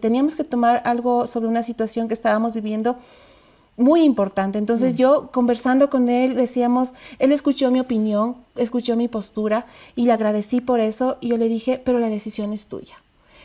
teníamos 0.00 0.36
que 0.36 0.44
tomar 0.44 0.80
algo 0.84 1.26
sobre 1.26 1.48
una 1.48 1.62
situación 1.62 2.08
que 2.08 2.14
estábamos 2.14 2.54
viviendo 2.54 2.96
muy 3.76 4.02
importante. 4.02 4.58
Entonces 4.58 4.94
mm. 4.94 4.96
yo 4.96 5.30
conversando 5.32 5.90
con 5.90 6.08
él 6.08 6.34
decíamos, 6.34 6.92
él 7.18 7.32
escuchó 7.32 7.70
mi 7.70 7.80
opinión, 7.80 8.36
escuchó 8.56 8.96
mi 8.96 9.08
postura 9.08 9.66
y 9.96 10.04
le 10.04 10.12
agradecí 10.12 10.60
por 10.60 10.80
eso 10.80 11.16
y 11.20 11.28
yo 11.28 11.36
le 11.36 11.48
dije, 11.48 11.80
pero 11.84 11.98
la 11.98 12.08
decisión 12.08 12.52
es 12.52 12.66
tuya. 12.66 12.96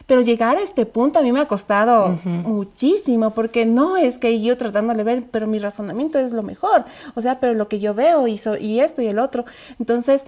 Pero 0.06 0.22
llegar 0.22 0.58
a 0.58 0.62
este 0.62 0.86
punto 0.88 1.20
a 1.20 1.22
mí 1.22 1.32
me 1.32 1.40
ha 1.40 1.48
costado 1.48 2.18
muchísimo 2.24 3.32
porque 3.36 3.68
no 3.68 3.96
es 3.96 4.18
que 4.18 4.42
yo 4.42 4.58
tratándole 4.58 5.04
ver, 5.04 5.26
pero 5.30 5.46
mi 5.46 5.60
razonamiento 5.60 6.18
es 6.18 6.32
lo 6.32 6.42
mejor. 6.42 6.86
O 7.14 7.22
sea, 7.22 7.40
pero 7.40 7.54
lo 7.54 7.68
que 7.68 7.80
yo 7.80 7.94
veo 7.94 8.28
y, 8.28 8.40
y 8.60 8.80
esto 8.80 9.04
y 9.04 9.08
el 9.08 9.20
otro. 9.20 9.46
Entonces, 9.78 10.26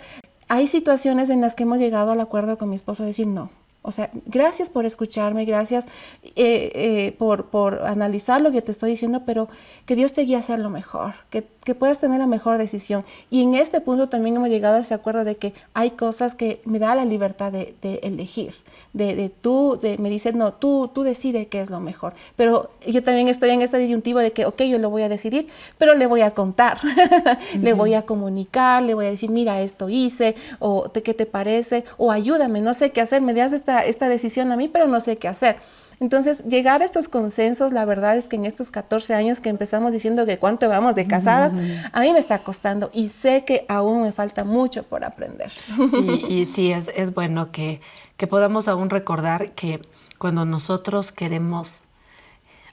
hay 0.50 0.68
situaciones 0.68 1.30
en 1.30 1.42
las 1.42 1.56
que 1.56 1.64
hemos 1.64 1.80
llegado 1.80 2.12
al 2.12 2.20
acuerdo 2.20 2.60
con 2.60 2.70
mi 2.70 2.76
esposo 2.76 3.02
de 3.02 3.08
decir, 3.08 3.26
no, 3.26 3.50
O 3.84 3.92
sea, 3.92 4.12
gracias 4.26 4.70
por 4.70 4.86
escucharme, 4.86 5.44
gracias 5.46 5.86
eh, 6.24 6.72
eh, 6.76 7.16
por, 7.18 7.46
por, 7.46 7.82
analizar 7.82 8.40
lo 8.40 8.52
que 8.52 8.62
te 8.62 8.72
estoy 8.72 8.92
diciendo, 8.92 9.24
pero 9.26 9.50
que 9.88 9.96
Dios 9.96 10.14
te 10.14 10.22
guíe 10.22 10.36
a 10.36 10.40
hacer 10.40 10.60
lo 10.60 10.70
mejor, 10.70 11.16
que, 11.32 11.48
que, 11.64 11.74
puedas 11.74 12.00
tener 12.00 12.20
la 12.20 12.28
mejor 12.28 12.60
decisión. 12.60 13.04
Y 13.32 13.42
en 13.42 13.56
este 13.56 13.82
punto 13.82 14.08
también 14.08 14.36
hemos 14.36 14.50
llegado 14.50 14.76
a 14.78 14.82
ese 14.82 14.94
acuerdo 14.94 15.24
de 15.24 15.38
que 15.38 15.54
hay 15.74 15.92
cosas 15.92 16.36
que 16.36 16.62
me 16.64 16.78
da 16.78 16.94
la 16.94 17.06
libertad 17.06 17.52
de, 17.52 17.74
de 17.82 17.96
elegir 18.04 18.54
de, 18.94 19.16
de 19.16 19.30
tú, 19.30 19.80
de, 19.82 19.98
me 19.98 20.10
dice, 20.10 20.34
no, 20.34 20.54
tú, 20.54 20.90
tú 20.94 21.04
decide 21.04 21.48
qué 21.48 21.62
es 21.62 21.70
lo 21.70 21.80
mejor. 21.80 22.14
Pero 22.36 22.72
yo 22.86 23.04
también 23.04 23.28
estoy 23.28 23.52
en 23.52 23.62
esta 23.62 23.78
disyuntiva 23.78 24.22
de 24.22 24.32
que, 24.32 24.46
ok, 24.46 24.62
yo 24.64 24.78
lo 24.78 24.90
voy 24.90 25.04
a 25.04 25.10
decidir, 25.10 25.48
pero 25.78 25.94
le 25.94 26.08
voy 26.08 26.22
a 26.22 26.32
contar, 26.32 26.80
le 27.62 27.74
voy 27.74 27.94
a 27.94 28.04
comunicar, 28.04 28.84
le 28.84 28.94
voy 28.94 29.06
a 29.06 29.12
decir, 29.12 29.30
mira, 29.30 29.62
esto 29.62 29.90
hice, 29.90 30.36
o 30.60 30.92
¿qué 30.92 31.14
te 31.14 31.26
parece? 31.26 31.86
O 31.98 32.12
ayúdame, 32.12 32.62
no 32.62 32.74
sé 32.74 32.92
qué 32.92 33.02
hacer, 33.02 33.22
me 33.22 33.34
das 33.34 33.54
esta, 33.54 33.86
esta 33.86 34.10
decisión 34.10 34.52
a 34.52 34.58
mí, 34.58 34.68
pero 34.68 34.88
no 34.88 35.00
sé 35.00 35.18
qué 35.18 35.28
hacer. 35.28 35.58
Entonces, 36.02 36.44
llegar 36.46 36.82
a 36.82 36.86
estos 36.86 37.08
consensos, 37.08 37.72
la 37.72 37.86
verdad 37.86 38.18
es 38.18 38.28
que 38.28 38.36
en 38.36 38.46
estos 38.46 38.72
14 38.72 39.14
años 39.14 39.40
que 39.40 39.50
empezamos 39.50 39.92
diciendo 39.92 40.26
que 40.26 40.40
cuánto 40.40 40.68
vamos 40.68 40.96
de 40.96 41.06
casadas, 41.06 41.54
a 41.94 42.02
mí 42.02 42.12
me 42.12 42.18
está 42.18 42.40
costando 42.40 42.90
y 42.92 43.10
sé 43.10 43.46
que 43.46 43.66
aún 43.70 44.02
me 44.02 44.12
falta 44.12 44.44
mucho 44.44 44.82
por 44.82 45.06
aprender. 45.06 45.52
Y, 45.94 46.42
y 46.42 46.46
sí, 46.48 46.72
es, 46.72 46.90
es 46.96 47.14
bueno 47.14 47.52
que, 47.52 47.82
que 48.18 48.26
podamos 48.26 48.68
aún 48.68 48.90
recordar 48.90 49.52
que 49.52 49.80
cuando 50.18 50.44
nosotros 50.44 51.12
queremos 51.12 51.82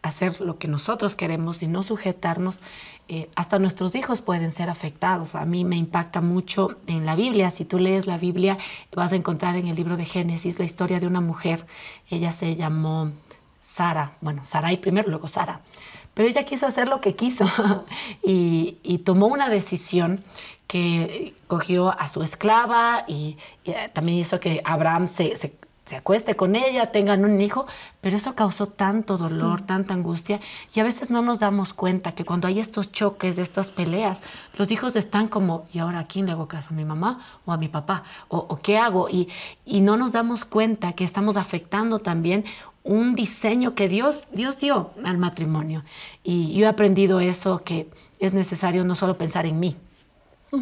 hacer 0.02 0.40
lo 0.40 0.58
que 0.58 0.68
nosotros 0.68 1.14
queremos 1.14 1.62
y 1.62 1.68
no 1.68 1.82
sujetarnos, 1.82 2.62
eh, 3.10 3.30
hasta 3.34 3.58
nuestros 3.58 3.94
hijos 3.94 4.20
pueden 4.20 4.52
ser 4.52 4.68
afectados. 4.68 5.34
A 5.34 5.44
mí 5.44 5.64
me 5.64 5.76
impacta 5.76 6.20
mucho 6.20 6.76
en 6.86 7.06
la 7.06 7.16
Biblia. 7.16 7.50
Si 7.50 7.64
tú 7.64 7.78
lees 7.78 8.06
la 8.06 8.18
Biblia, 8.18 8.58
vas 8.94 9.12
a 9.12 9.16
encontrar 9.16 9.56
en 9.56 9.66
el 9.66 9.76
libro 9.76 9.96
de 9.96 10.04
Génesis 10.04 10.58
la 10.58 10.66
historia 10.66 11.00
de 11.00 11.06
una 11.06 11.22
mujer. 11.22 11.66
Ella 12.10 12.32
se 12.32 12.54
llamó 12.54 13.12
Sara. 13.60 14.12
Bueno, 14.20 14.44
Sarai 14.44 14.76
primero, 14.78 15.08
luego 15.08 15.26
Sara. 15.26 15.62
Pero 16.12 16.28
ella 16.28 16.42
quiso 16.42 16.66
hacer 16.66 16.88
lo 16.88 17.00
que 17.00 17.14
quiso 17.14 17.46
y, 18.22 18.98
tomó 19.04 19.28
una 19.28 19.48
decisión 19.48 20.20
que 20.66 21.34
cogió 21.46 21.98
a 21.98 22.08
su 22.08 22.22
esclava 22.22 23.04
y, 23.06 23.38
eh, 23.64 23.88
también 23.94 24.18
hizo 24.18 24.38
que 24.38 24.60
Abraham 24.64 25.08
se, 25.08 25.36
se 25.36 25.54
se 25.88 25.96
acueste 25.96 26.36
con 26.36 26.54
ella, 26.54 26.92
tengan 26.92 27.24
un 27.24 27.40
hijo, 27.40 27.66
pero 28.02 28.16
eso 28.16 28.34
causó 28.34 28.68
tanto 28.68 29.16
dolor, 29.16 29.62
mm. 29.62 29.66
tanta 29.66 29.94
angustia, 29.94 30.38
y 30.74 30.80
a 30.80 30.84
veces 30.84 31.10
no 31.10 31.22
nos 31.22 31.40
damos 31.40 31.72
cuenta 31.72 32.12
que 32.12 32.26
cuando 32.26 32.46
hay 32.46 32.60
estos 32.60 32.92
choques, 32.92 33.38
estas 33.38 33.70
peleas, 33.70 34.20
los 34.58 34.70
hijos 34.70 34.96
están 34.96 35.28
como, 35.28 35.66
¿y 35.72 35.78
ahora 35.78 36.00
a 36.00 36.06
quién 36.06 36.26
le 36.26 36.32
hago 36.32 36.46
caso? 36.46 36.68
¿A 36.72 36.76
mi 36.76 36.84
mamá 36.84 37.20
o 37.46 37.52
a 37.52 37.56
mi 37.56 37.68
papá? 37.68 38.04
¿O, 38.28 38.58
qué 38.58 38.76
hago? 38.76 39.08
Y, 39.08 39.28
y 39.64 39.80
no 39.80 39.96
nos 39.96 40.12
damos 40.12 40.44
cuenta 40.44 40.92
que 40.92 41.04
estamos 41.04 41.38
afectando 41.38 42.00
también 42.00 42.44
un 42.84 43.14
diseño 43.14 43.74
que 43.74 43.88
Dios, 43.88 44.26
Dios 44.32 44.58
dio 44.58 44.90
al 45.04 45.16
matrimonio. 45.16 45.84
Y 46.22 46.52
yo 46.52 46.66
he 46.66 46.68
aprendido 46.68 47.20
eso, 47.20 47.62
que 47.64 47.88
es 48.18 48.34
necesario 48.34 48.84
no 48.84 48.94
solo 48.94 49.16
pensar 49.16 49.46
en 49.46 49.58
mí, 49.58 49.76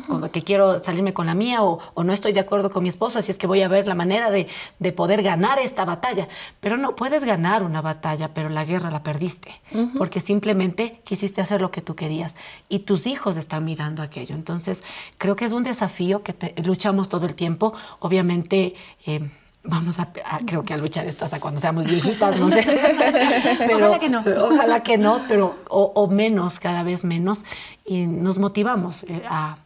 como 0.07 0.31
que 0.31 0.42
quiero 0.42 0.79
salirme 0.79 1.12
con 1.12 1.27
la 1.27 1.35
mía 1.35 1.62
o, 1.62 1.81
no 2.03 2.12
estoy 2.12 2.33
de 2.33 2.40
acuerdo 2.40 2.70
con 2.70 2.83
mi 2.83 2.88
esposo, 2.88 3.18
así 3.18 3.31
es 3.31 3.38
que 3.38 3.46
voy 3.46 3.62
a 3.62 3.68
ver 3.68 3.87
la 3.87 3.94
manera 3.94 4.31
de, 4.31 4.46
poder 4.92 5.22
ganar 5.22 5.59
esta 5.59 5.85
batalla. 5.85 6.29
Pero 6.61 6.77
no, 6.77 6.96
puedes 6.96 7.25
ganar 7.25 7.62
una 7.62 7.83
batalla, 7.83 8.33
pero 8.35 8.49
la 8.49 8.64
guerra 8.64 8.90
la 8.90 9.03
perdiste, 9.03 9.61
porque 9.99 10.20
simplemente 10.20 11.01
quisiste 11.05 11.40
hacer 11.40 11.61
lo 11.61 11.70
que 11.70 11.83
tú 11.83 11.94
querías 11.94 12.37
y 12.68 12.81
tus 12.81 13.07
hijos 13.07 13.37
están 13.37 13.64
mirando 13.64 14.03
aquello. 14.03 14.35
Entonces, 14.35 14.83
creo 15.18 15.37
que 15.37 15.44
es 15.44 15.53
un 15.53 15.62
desafío 15.62 16.22
que 16.22 16.55
luchamos 16.64 17.09
todo 17.09 17.27
el 17.27 17.35
tiempo. 17.35 17.72
Obviamente... 18.01 18.75
Eh, 19.07 19.29
vamos 19.68 19.99
a, 19.99 20.09
creo 20.46 20.62
que 20.62 20.75
a 20.75 20.77
luchar 20.77 21.07
esto 21.07 21.25
hasta 21.25 21.40
cuando 21.40 21.61
seamos 21.61 21.85
viejitas, 21.85 22.38
no 22.38 22.49
sé. 22.49 22.64
ojalá 23.75 23.99
que 23.99 24.09
no. 24.09 24.25
Ojalá 24.44 24.83
que 24.83 24.99
no, 24.99 25.22
pero 25.29 25.57
o, 25.68 26.07
menos, 26.07 26.61
cada 26.61 26.83
vez 26.83 27.05
menos. 27.05 27.44
Y 27.85 28.07
nos 28.07 28.38
motivamos 28.38 29.03
eh, 29.05 29.22
a, 29.29 29.59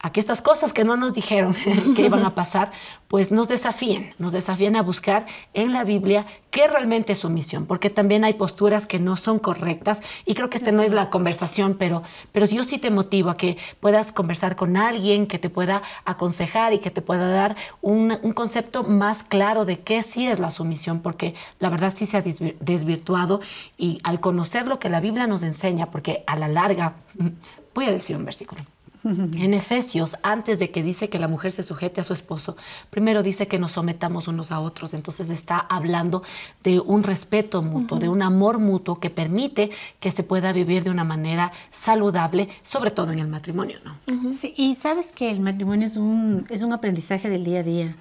a 0.00 0.12
que 0.12 0.20
estas 0.20 0.42
cosas 0.42 0.72
que 0.72 0.84
no 0.84 0.96
nos 0.96 1.14
dijeron 1.14 1.54
que 1.96 2.02
iban 2.02 2.24
a 2.24 2.34
pasar, 2.34 2.70
pues 3.08 3.30
nos 3.30 3.48
desafíen, 3.48 4.14
nos 4.18 4.32
desafíen 4.32 4.76
a 4.76 4.82
buscar 4.82 5.26
en 5.54 5.72
la 5.72 5.84
Biblia 5.84 6.26
qué 6.50 6.66
realmente 6.66 7.12
es 7.12 7.18
su 7.18 7.30
misión, 7.30 7.66
porque 7.66 7.90
también 7.90 8.24
hay 8.24 8.34
posturas 8.34 8.86
que 8.86 8.98
no 8.98 9.16
son 9.16 9.38
correctas 9.38 10.00
y 10.24 10.34
creo 10.34 10.50
que 10.50 10.58
esta 10.58 10.72
no 10.72 10.82
es 10.82 10.92
la 10.92 11.08
conversación, 11.10 11.76
pero, 11.78 12.02
pero 12.32 12.46
yo 12.46 12.64
sí 12.64 12.78
te 12.78 12.90
motivo 12.90 13.30
a 13.30 13.36
que 13.36 13.56
puedas 13.80 14.12
conversar 14.12 14.56
con 14.56 14.76
alguien 14.76 15.26
que 15.26 15.38
te 15.38 15.50
pueda 15.50 15.82
aconsejar 16.04 16.72
y 16.72 16.78
que 16.78 16.90
te 16.90 17.02
pueda 17.02 17.28
dar 17.28 17.56
un, 17.80 18.18
un 18.22 18.32
concepto 18.32 18.82
más 18.82 19.22
claro 19.22 19.64
de 19.64 19.80
qué 19.80 20.02
sí 20.02 20.26
es 20.26 20.38
la 20.38 20.50
sumisión, 20.50 21.00
porque 21.00 21.34
la 21.58 21.70
verdad 21.70 21.92
sí 21.96 22.06
se 22.06 22.16
ha 22.16 22.22
desvirtuado 22.22 23.40
y 23.76 23.98
al 24.02 24.20
conocer 24.20 24.66
lo 24.66 24.78
que 24.78 24.88
la 24.88 25.00
Biblia 25.00 25.26
nos 25.26 25.42
enseña, 25.42 25.90
porque 25.90 26.24
a 26.26 26.36
la 26.36 26.48
larga, 26.48 26.94
voy 27.74 27.86
a 27.86 27.92
decir 27.92 28.16
un 28.16 28.24
versículo. 28.24 28.62
En 29.06 29.54
Efesios, 29.54 30.16
antes 30.22 30.58
de 30.58 30.70
que 30.70 30.82
dice 30.82 31.08
que 31.08 31.18
la 31.18 31.28
mujer 31.28 31.52
se 31.52 31.62
sujete 31.62 32.00
a 32.00 32.04
su 32.04 32.12
esposo, 32.12 32.56
primero 32.90 33.22
dice 33.22 33.46
que 33.46 33.58
nos 33.58 33.72
sometamos 33.72 34.26
unos 34.26 34.50
a 34.50 34.60
otros. 34.60 34.94
Entonces 34.94 35.30
está 35.30 35.58
hablando 35.58 36.22
de 36.64 36.80
un 36.80 37.04
respeto 37.04 37.62
mutuo, 37.62 37.98
de 37.98 38.08
un 38.08 38.22
amor 38.22 38.58
mutuo 38.58 38.98
que 38.98 39.10
permite 39.10 39.70
que 40.00 40.10
se 40.10 40.24
pueda 40.24 40.52
vivir 40.52 40.82
de 40.82 40.90
una 40.90 41.04
manera 41.04 41.52
saludable, 41.70 42.48
sobre 42.62 42.90
todo 42.90 43.12
en 43.12 43.20
el 43.20 43.28
matrimonio. 43.28 43.78
¿no? 43.84 44.32
sí, 44.32 44.54
y 44.56 44.74
sabes 44.74 45.12
que 45.12 45.30
el 45.30 45.40
matrimonio 45.40 45.86
es 45.86 45.96
un, 45.96 46.44
es 46.50 46.62
un 46.62 46.72
aprendizaje 46.72 47.28
del 47.28 47.44
día 47.44 47.60
a 47.60 47.62
día. 47.62 47.96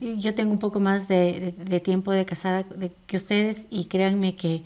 Yo 0.00 0.34
tengo 0.34 0.52
un 0.52 0.58
poco 0.58 0.80
más 0.80 1.06
de, 1.06 1.54
de 1.56 1.80
tiempo 1.80 2.12
de 2.12 2.24
casada 2.24 2.64
que 3.06 3.16
ustedes 3.16 3.66
y 3.70 3.84
créanme 3.84 4.34
que 4.34 4.62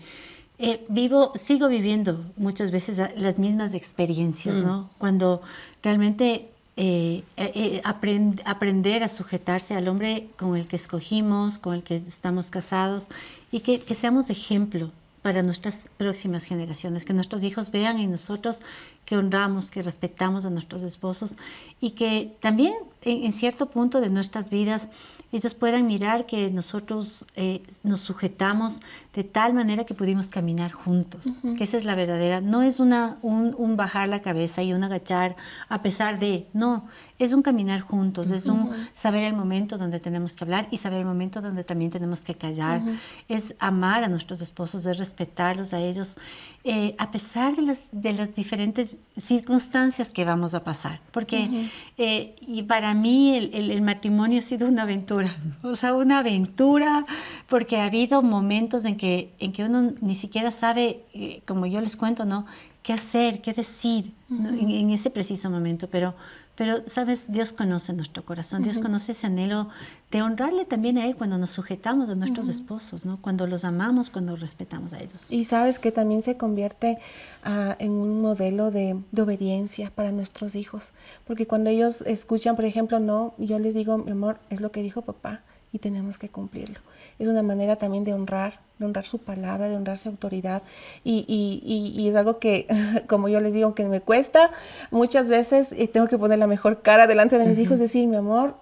eh, 0.59 0.85
vivo, 0.89 1.33
sigo 1.35 1.69
viviendo 1.69 2.25
muchas 2.37 2.71
veces 2.71 3.01
las 3.17 3.39
mismas 3.39 3.75
experiencias, 3.75 4.57
¿no? 4.57 4.83
Mm. 4.83 4.89
Cuando 4.99 5.43
realmente 5.83 6.49
eh, 6.77 7.23
eh, 7.37 7.83
aprender 7.85 9.03
a 9.03 9.09
sujetarse 9.09 9.75
al 9.75 9.89
hombre 9.89 10.29
con 10.37 10.57
el 10.57 10.69
que 10.69 10.77
escogimos, 10.77 11.59
con 11.59 11.75
el 11.75 11.83
que 11.83 11.97
estamos 11.97 12.51
casados 12.51 13.09
y 13.51 13.61
que, 13.61 13.81
que, 13.81 13.95
seamos 13.95 14.31
ejemplo 14.31 14.91
para 15.23 15.43
nuestras 15.43 15.89
próximas 15.97 16.45
generaciones, 16.45 17.05
que 17.05 17.15
nuestros 17.15 17.43
hijos 17.43 17.71
vean 17.71 17.99
en 17.99 18.11
nosotros 18.11 18.61
que 19.05 19.17
honramos, 19.17 19.71
que 19.71 19.83
respetamos 19.83 20.45
a 20.45 20.51
nuestros 20.51 20.83
esposos 20.83 21.37
y 21.81 21.91
que 21.91 22.37
también 22.41 22.75
en 23.05 23.33
cierto 23.33 23.71
punto 23.71 24.01
de 24.01 24.11
nuestras 24.11 24.51
vidas 24.51 24.89
ellos 25.35 25.55
puedan 25.55 25.89
mirar 25.89 26.27
que 26.27 26.49
nosotros 26.53 27.27
eh, 27.35 27.61
nos 27.83 28.01
sujetamos 28.01 28.81
de 29.15 29.25
tal 29.25 29.53
manera 29.53 29.85
que 29.85 29.93
pudimos 29.93 30.31
caminar 30.31 30.71
juntos, 30.71 31.41
que 31.57 31.65
esa 31.65 31.77
es 31.77 31.85
la 31.85 31.97
verdadera, 31.97 32.41
no 32.41 32.63
es 32.63 32.79
una, 32.79 33.19
un, 33.21 33.77
bajar 33.77 34.09
la 34.09 34.23
cabeza 34.23 34.63
y 34.63 34.73
un 34.73 34.85
agachar 34.85 35.35
a 35.69 35.83
pesar 35.83 36.21
de, 36.21 36.47
no, 36.53 36.87
es 37.19 37.33
un 37.33 37.43
caminar 37.43 37.81
juntos, 37.81 38.31
es 38.31 38.47
un 38.47 38.71
saber 38.95 39.25
el 39.25 39.35
momento 39.35 39.77
donde 39.77 39.99
tenemos 39.99 40.37
que 40.37 40.45
hablar 40.45 40.69
y 40.71 40.77
saber 40.77 41.01
el 41.01 41.07
momento 41.07 41.41
donde 41.41 41.65
también 41.65 41.91
tenemos 41.91 42.23
que 42.23 42.37
callar, 42.37 42.83
es 43.29 43.57
amar 43.59 44.05
a 44.05 44.09
nuestros 44.09 44.41
esposos, 44.41 44.87
es 44.87 44.99
respetarlos 44.99 45.73
a 45.73 45.81
ellos, 45.81 46.17
eh, 46.65 46.95
a 46.99 47.11
pesar 47.11 47.55
de 47.57 47.63
las, 47.63 47.91
de 47.93 48.15
las 48.15 48.35
diferentes 48.35 48.93
circunstancias 49.19 50.11
que 50.11 50.25
vamos 50.25 50.55
a 50.55 50.65
pasar, 50.65 51.01
porque 51.13 51.69
eh, 51.99 52.35
y 52.41 52.63
para 52.63 52.95
mí 52.95 53.37
el, 53.37 53.71
el 53.71 53.83
matrimonio 53.83 54.39
ha 54.39 54.43
sido 54.43 54.67
una 54.67 54.83
aventura 54.83 55.31
o 55.63 55.77
sea, 55.77 55.95
una 55.95 56.19
aventura, 56.19 57.05
porque 57.49 57.77
ha 57.79 57.87
habido 57.87 58.23
momentos 58.23 58.85
en 58.85 58.97
que, 58.97 59.33
en 59.39 59.53
que 59.53 59.65
uno 59.65 59.93
ni 60.01 60.15
siquiera 60.15 60.51
sabe, 60.51 61.05
eh, 61.13 61.43
como 61.47 61.67
yo 61.67 61.81
les 61.81 61.97
cuento, 61.97 62.25
¿no? 62.25 62.47
¿Qué 62.83 62.93
hacer, 62.93 63.41
qué 63.41 63.55
decir 63.55 64.13
en, 64.31 64.91
ese 64.91 65.09
preciso 65.09 65.49
momento? 65.51 65.89
Pero, 65.91 66.15
pero, 66.57 66.83
sabes, 66.87 67.33
Dios 67.33 67.53
conoce 67.53 67.93
nuestro 67.93 68.25
corazón, 68.25 68.63
Dios 68.63 68.79
conoce 68.79 69.13
ese 69.13 69.27
anhelo 69.27 69.69
de 70.11 70.23
honrarle 70.23 70.65
también 70.65 70.99
a 70.99 71.07
Él 71.07 71.17
cuando 71.17 71.37
nos 71.37 71.51
sujetamos 71.51 72.09
a 72.09 72.15
nuestros 72.15 72.49
esposos, 72.49 73.05
¿no? 73.05 73.21
Cuando 73.21 73.47
los 73.47 73.65
amamos, 73.65 74.09
cuando 74.09 74.37
respetamos 74.37 74.93
a 74.93 75.01
ellos. 75.01 75.31
Y 75.31 75.45
sabes 75.45 75.79
que 75.79 75.91
también 75.91 76.23
se 76.23 76.37
convierte 76.37 76.99
ah, 77.43 77.77
en 77.81 77.91
un 77.91 78.21
modelo 78.21 78.71
de, 78.71 79.01
de, 79.11 79.23
obediencia 79.23 79.91
para 79.95 80.13
nuestros 80.13 80.55
hijos, 80.55 80.93
porque 81.27 81.47
cuando 81.47 81.71
ellos 81.71 82.03
escuchan, 82.03 82.55
por 82.55 82.65
ejemplo, 82.65 83.01
no, 83.01 83.35
yo 83.39 83.59
les 83.59 83.75
digo, 83.75 83.99
mi 83.99 84.13
amor, 84.13 84.39
es 84.51 84.61
lo 84.61 84.71
que 84.71 84.83
dijo 84.83 85.03
papá 85.03 85.43
y 85.75 85.81
tenemos 85.81 86.19
que 86.19 86.29
cumplirlo. 86.29 86.79
Es 87.19 87.27
una 87.27 87.43
manera 87.43 87.77
también 87.77 88.05
de 88.05 88.15
honrar 88.15 88.65
de 88.79 88.87
honrar 88.87 89.05
su 89.05 89.19
palabra, 89.19 89.69
de 89.69 89.77
honrar 89.77 89.99
su 89.99 90.09
autoridad. 90.09 90.63
Y, 91.05 91.25
y, 91.29 92.09
es 92.09 92.17
algo 92.17 92.39
que, 92.39 92.67
como 93.09 93.29
yo 93.29 93.41
les 93.41 93.53
digo, 93.53 93.75
que 93.75 93.85
me 93.85 94.01
cuesta 94.01 94.51
muchas 94.91 95.29
veces 95.29 95.73
y 95.77 95.87
tengo 95.87 96.09
que 96.09 96.19
poner 96.19 96.39
la 96.39 96.49
mejor 96.49 96.83
cara 96.83 97.07
delante 97.07 97.39
de 97.39 97.47
mis 97.47 97.59
hijos, 97.59 97.79
decir, 97.79 98.07
mi 98.09 98.17
amor, 98.17 98.57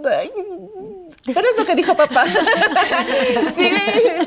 pero 0.00 1.48
es 1.50 1.58
lo 1.58 1.64
que 1.66 1.74
dijo 1.74 1.96
papá. 1.96 2.24
sí, 3.56 3.68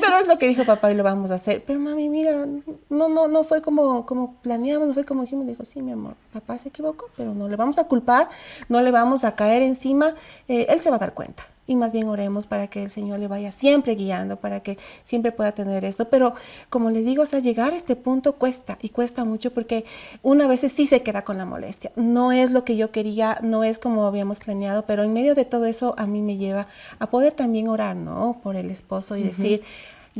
pero 0.00 0.18
es 0.18 0.26
lo 0.26 0.38
que 0.38 0.48
dijo 0.48 0.64
papá 0.64 0.92
y 0.92 0.94
lo 0.94 1.02
vamos 1.02 1.30
a 1.30 1.34
hacer. 1.36 1.62
Pero 1.66 1.78
mami, 1.78 2.08
mira, 2.08 2.46
no, 2.90 3.08
no, 3.08 3.26
no 3.26 3.44
fue 3.44 3.62
como, 3.62 4.04
como 4.04 4.34
planeamos, 4.42 4.88
no 4.88 4.94
fue 4.94 5.04
como 5.04 5.22
dijimos. 5.22 5.46
Dijo, 5.46 5.64
sí, 5.64 5.80
mi 5.80 5.92
amor, 5.92 6.14
papá 6.32 6.58
se 6.58 6.68
equivocó, 6.68 7.08
pero 7.16 7.34
no 7.34 7.48
le 7.48 7.56
vamos 7.56 7.78
a 7.78 7.84
culpar, 7.84 8.28
no 8.68 8.82
le 8.82 8.90
vamos 8.90 9.24
a 9.24 9.34
caer 9.34 9.62
encima. 9.62 10.14
Eh, 10.48 10.66
él 10.68 10.80
se 10.80 10.90
va 10.90 10.96
a 10.96 11.00
dar 11.00 11.14
cuenta 11.14 11.44
y 11.70 11.76
más 11.76 11.92
bien 11.92 12.08
oremos 12.08 12.46
para 12.46 12.66
que 12.66 12.82
el 12.82 12.90
Señor 12.90 13.20
le 13.20 13.28
vaya 13.28 13.52
siempre 13.52 13.94
guiando, 13.94 14.36
para 14.36 14.58
que 14.58 14.76
siempre 15.04 15.30
pueda 15.30 15.52
tener 15.52 15.84
esto. 15.84 16.08
Pero 16.08 16.34
como 16.68 16.90
les 16.90 17.04
digo, 17.04 17.22
hasta 17.22 17.38
llegar 17.38 17.72
a 17.72 17.76
este 17.76 17.94
punto 17.94 18.32
cuesta 18.32 18.76
y 18.82 18.88
cuesta 18.88 19.24
mucho 19.24 19.52
porque 19.52 19.84
una 20.24 20.48
vez 20.48 20.62
sí 20.62 20.86
se 20.86 21.02
queda 21.02 21.22
con 21.22 21.38
la 21.38 21.44
molestia. 21.44 21.92
No 21.94 22.32
es 22.32 22.50
lo 22.50 22.64
que 22.64 22.76
yo 22.76 22.90
quería, 22.90 23.38
no 23.42 23.62
es 23.62 23.78
como 23.78 24.04
habíamos 24.04 24.40
planeado, 24.40 24.84
pero 24.84 25.04
en 25.04 25.12
medio 25.12 25.36
de 25.36 25.44
todo 25.44 25.66
eso 25.66 25.94
a 25.96 26.06
mí 26.06 26.22
me 26.22 26.38
lleva 26.38 26.66
a 26.98 27.08
poder 27.08 27.34
también 27.34 27.68
orar, 27.68 27.94
¿no? 27.94 28.40
Por 28.42 28.56
el 28.56 28.68
esposo 28.68 29.16
y 29.16 29.22
decir 29.22 29.62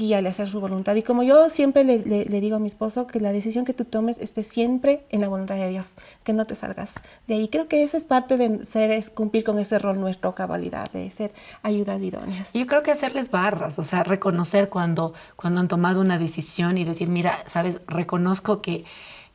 guíale 0.00 0.28
a 0.28 0.30
hacer 0.30 0.48
su 0.48 0.60
voluntad. 0.60 0.96
Y 0.96 1.02
como 1.02 1.22
yo 1.22 1.50
siempre 1.50 1.84
le, 1.84 2.24
digo 2.40 2.56
a 2.56 2.58
mi 2.58 2.68
esposo, 2.68 3.06
que 3.06 3.20
la 3.20 3.32
decisión 3.32 3.64
que 3.64 3.74
tú 3.74 3.84
tomes 3.84 4.18
esté 4.18 4.42
siempre 4.42 5.04
en 5.10 5.20
la 5.20 5.28
voluntad 5.28 5.56
de 5.56 5.68
Dios, 5.68 5.94
que 6.24 6.32
no 6.32 6.46
te 6.46 6.56
salgas 6.56 6.94
de 7.28 7.34
ahí. 7.34 7.48
Creo 7.48 7.68
que 7.68 7.84
esa 7.84 7.96
es 7.96 8.04
parte 8.04 8.36
de 8.36 8.64
ser, 8.64 8.90
es 8.90 9.10
cumplir 9.10 9.44
con 9.44 9.58
ese 9.58 9.78
rol 9.78 10.00
nuestro, 10.00 10.34
cabalidad, 10.34 10.90
de 10.90 11.10
ser 11.10 11.32
ayudas 11.62 12.02
idóneas. 12.02 12.52
Yo 12.54 12.66
creo 12.66 12.82
que 12.82 12.90
hacerles 12.90 13.30
barras, 13.30 13.78
o 13.78 13.84
sea, 13.84 14.02
reconocer 14.02 14.68
cuando, 14.68 15.14
cuando 15.36 15.60
han 15.60 15.68
tomado 15.68 16.00
una 16.00 16.18
decisión 16.18 16.78
y 16.78 16.84
decir, 16.84 17.08
mira, 17.08 17.44
sabes, 17.46 17.80
reconozco 17.86 18.62
que 18.62 18.84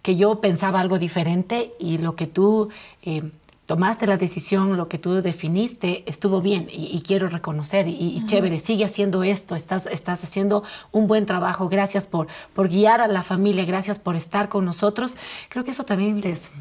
que 0.02 0.16
yo 0.16 0.40
pensaba 0.40 0.82
algo 0.82 1.00
diferente 1.00 1.74
y 1.80 1.98
lo 1.98 2.16
que 2.16 2.28
tú 2.28 2.70
eh, 3.02 3.24
tomaste 3.66 4.08
la 4.08 4.18
decisión, 4.18 4.78
lo 4.78 4.88
que 4.88 4.98
tú 4.98 5.22
definiste 5.22 6.04
estuvo 6.08 6.42
bien 6.42 6.68
y, 6.72 7.02
quiero 7.02 7.28
reconocer 7.28 7.88
y, 7.88 8.24
chévere, 8.26 8.60
sigue 8.60 8.86
haciendo 8.86 9.24
esto, 9.24 9.56
estás, 9.56 9.86
estás 9.88 10.24
haciendo 10.24 10.64
un 10.92 11.08
buen 11.08 11.26
trabajo, 11.26 11.68
gracias 11.70 12.06
por, 12.06 12.28
por 12.54 12.70
guiar 12.70 13.02
a 13.02 13.08
la 13.08 13.24
familia, 13.24 13.66
gracias 13.66 14.00
por 14.00 14.16
estar 14.16 14.50
con 14.50 14.66
nosotros. 14.66 15.16
Creo 15.50 15.64
que 15.64 15.72
eso 15.72 15.84
también 15.84 16.22
les, 16.22 16.52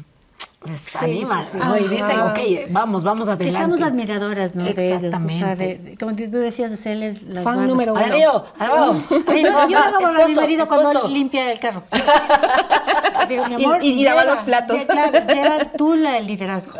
les 0.65 0.95
anima, 0.95 1.43
Y 1.79 1.87
dicen, 1.87 2.19
ok, 2.19 2.69
vamos, 2.69 3.03
vamos 3.03 3.27
adelante. 3.27 3.57
Que 3.57 3.63
somos 3.63 3.81
admiradoras, 3.81 4.55
¿no? 4.55 4.63
De 4.63 4.95
ellos, 4.95 5.13
o 5.13 5.29
sea, 5.29 5.55
de, 5.55 5.95
como 5.99 6.15
tú 6.15 6.29
decías, 6.29 6.71
hacerles 6.71 7.23
las 7.23 7.43
Fan 7.43 7.67
número 7.67 7.93
uno. 7.93 8.03
Adiós, 8.03 8.43
adiós. 8.59 9.03
Yo, 9.27 9.69
yo 9.69 9.79
hago 9.79 10.05
a 10.05 10.27
mi 10.27 10.35
marido 10.35 10.67
cuando 10.67 11.07
limpia 11.07 11.51
el 11.51 11.59
carro. 11.59 11.83
Digo, 13.27 13.45
mi 13.47 13.55
amor, 13.55 13.83
y, 13.83 14.01
y, 14.01 14.03
lava 14.03 14.23
los 14.23 14.39
platos. 14.39 14.77
Sí, 14.77 14.85
claro, 14.87 15.19
lleva 15.27 15.71
tú 15.75 15.95
la, 15.95 16.17
el 16.17 16.27
liderazgo. 16.27 16.73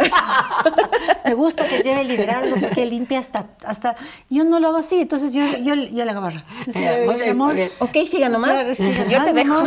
Me 1.23 1.33
gusta 1.33 1.67
que 1.67 1.79
lleve 1.81 2.01
el 2.01 2.07
liderazgo 2.07 2.55
porque 2.59 2.85
limpia 2.85 3.19
hasta, 3.19 3.47
hasta... 3.65 3.95
Yo 4.29 4.43
no 4.43 4.59
lo 4.59 4.69
hago 4.69 4.77
así, 4.77 5.01
entonces 5.01 5.33
yo, 5.33 5.43
yo, 5.57 5.73
yo 5.75 6.05
le 6.05 6.11
hago 6.11 6.21
barra. 6.21 6.43
Eh, 6.67 7.07
bien, 7.15 7.29
amor, 7.31 7.55
bien. 7.55 7.71
ok, 7.79 7.97
siga 8.05 8.29
nomás. 8.29 8.51
Claro, 8.51 8.75
siga, 8.75 9.05
yo 9.07 9.23
te 9.23 9.33
dejo. 9.33 9.63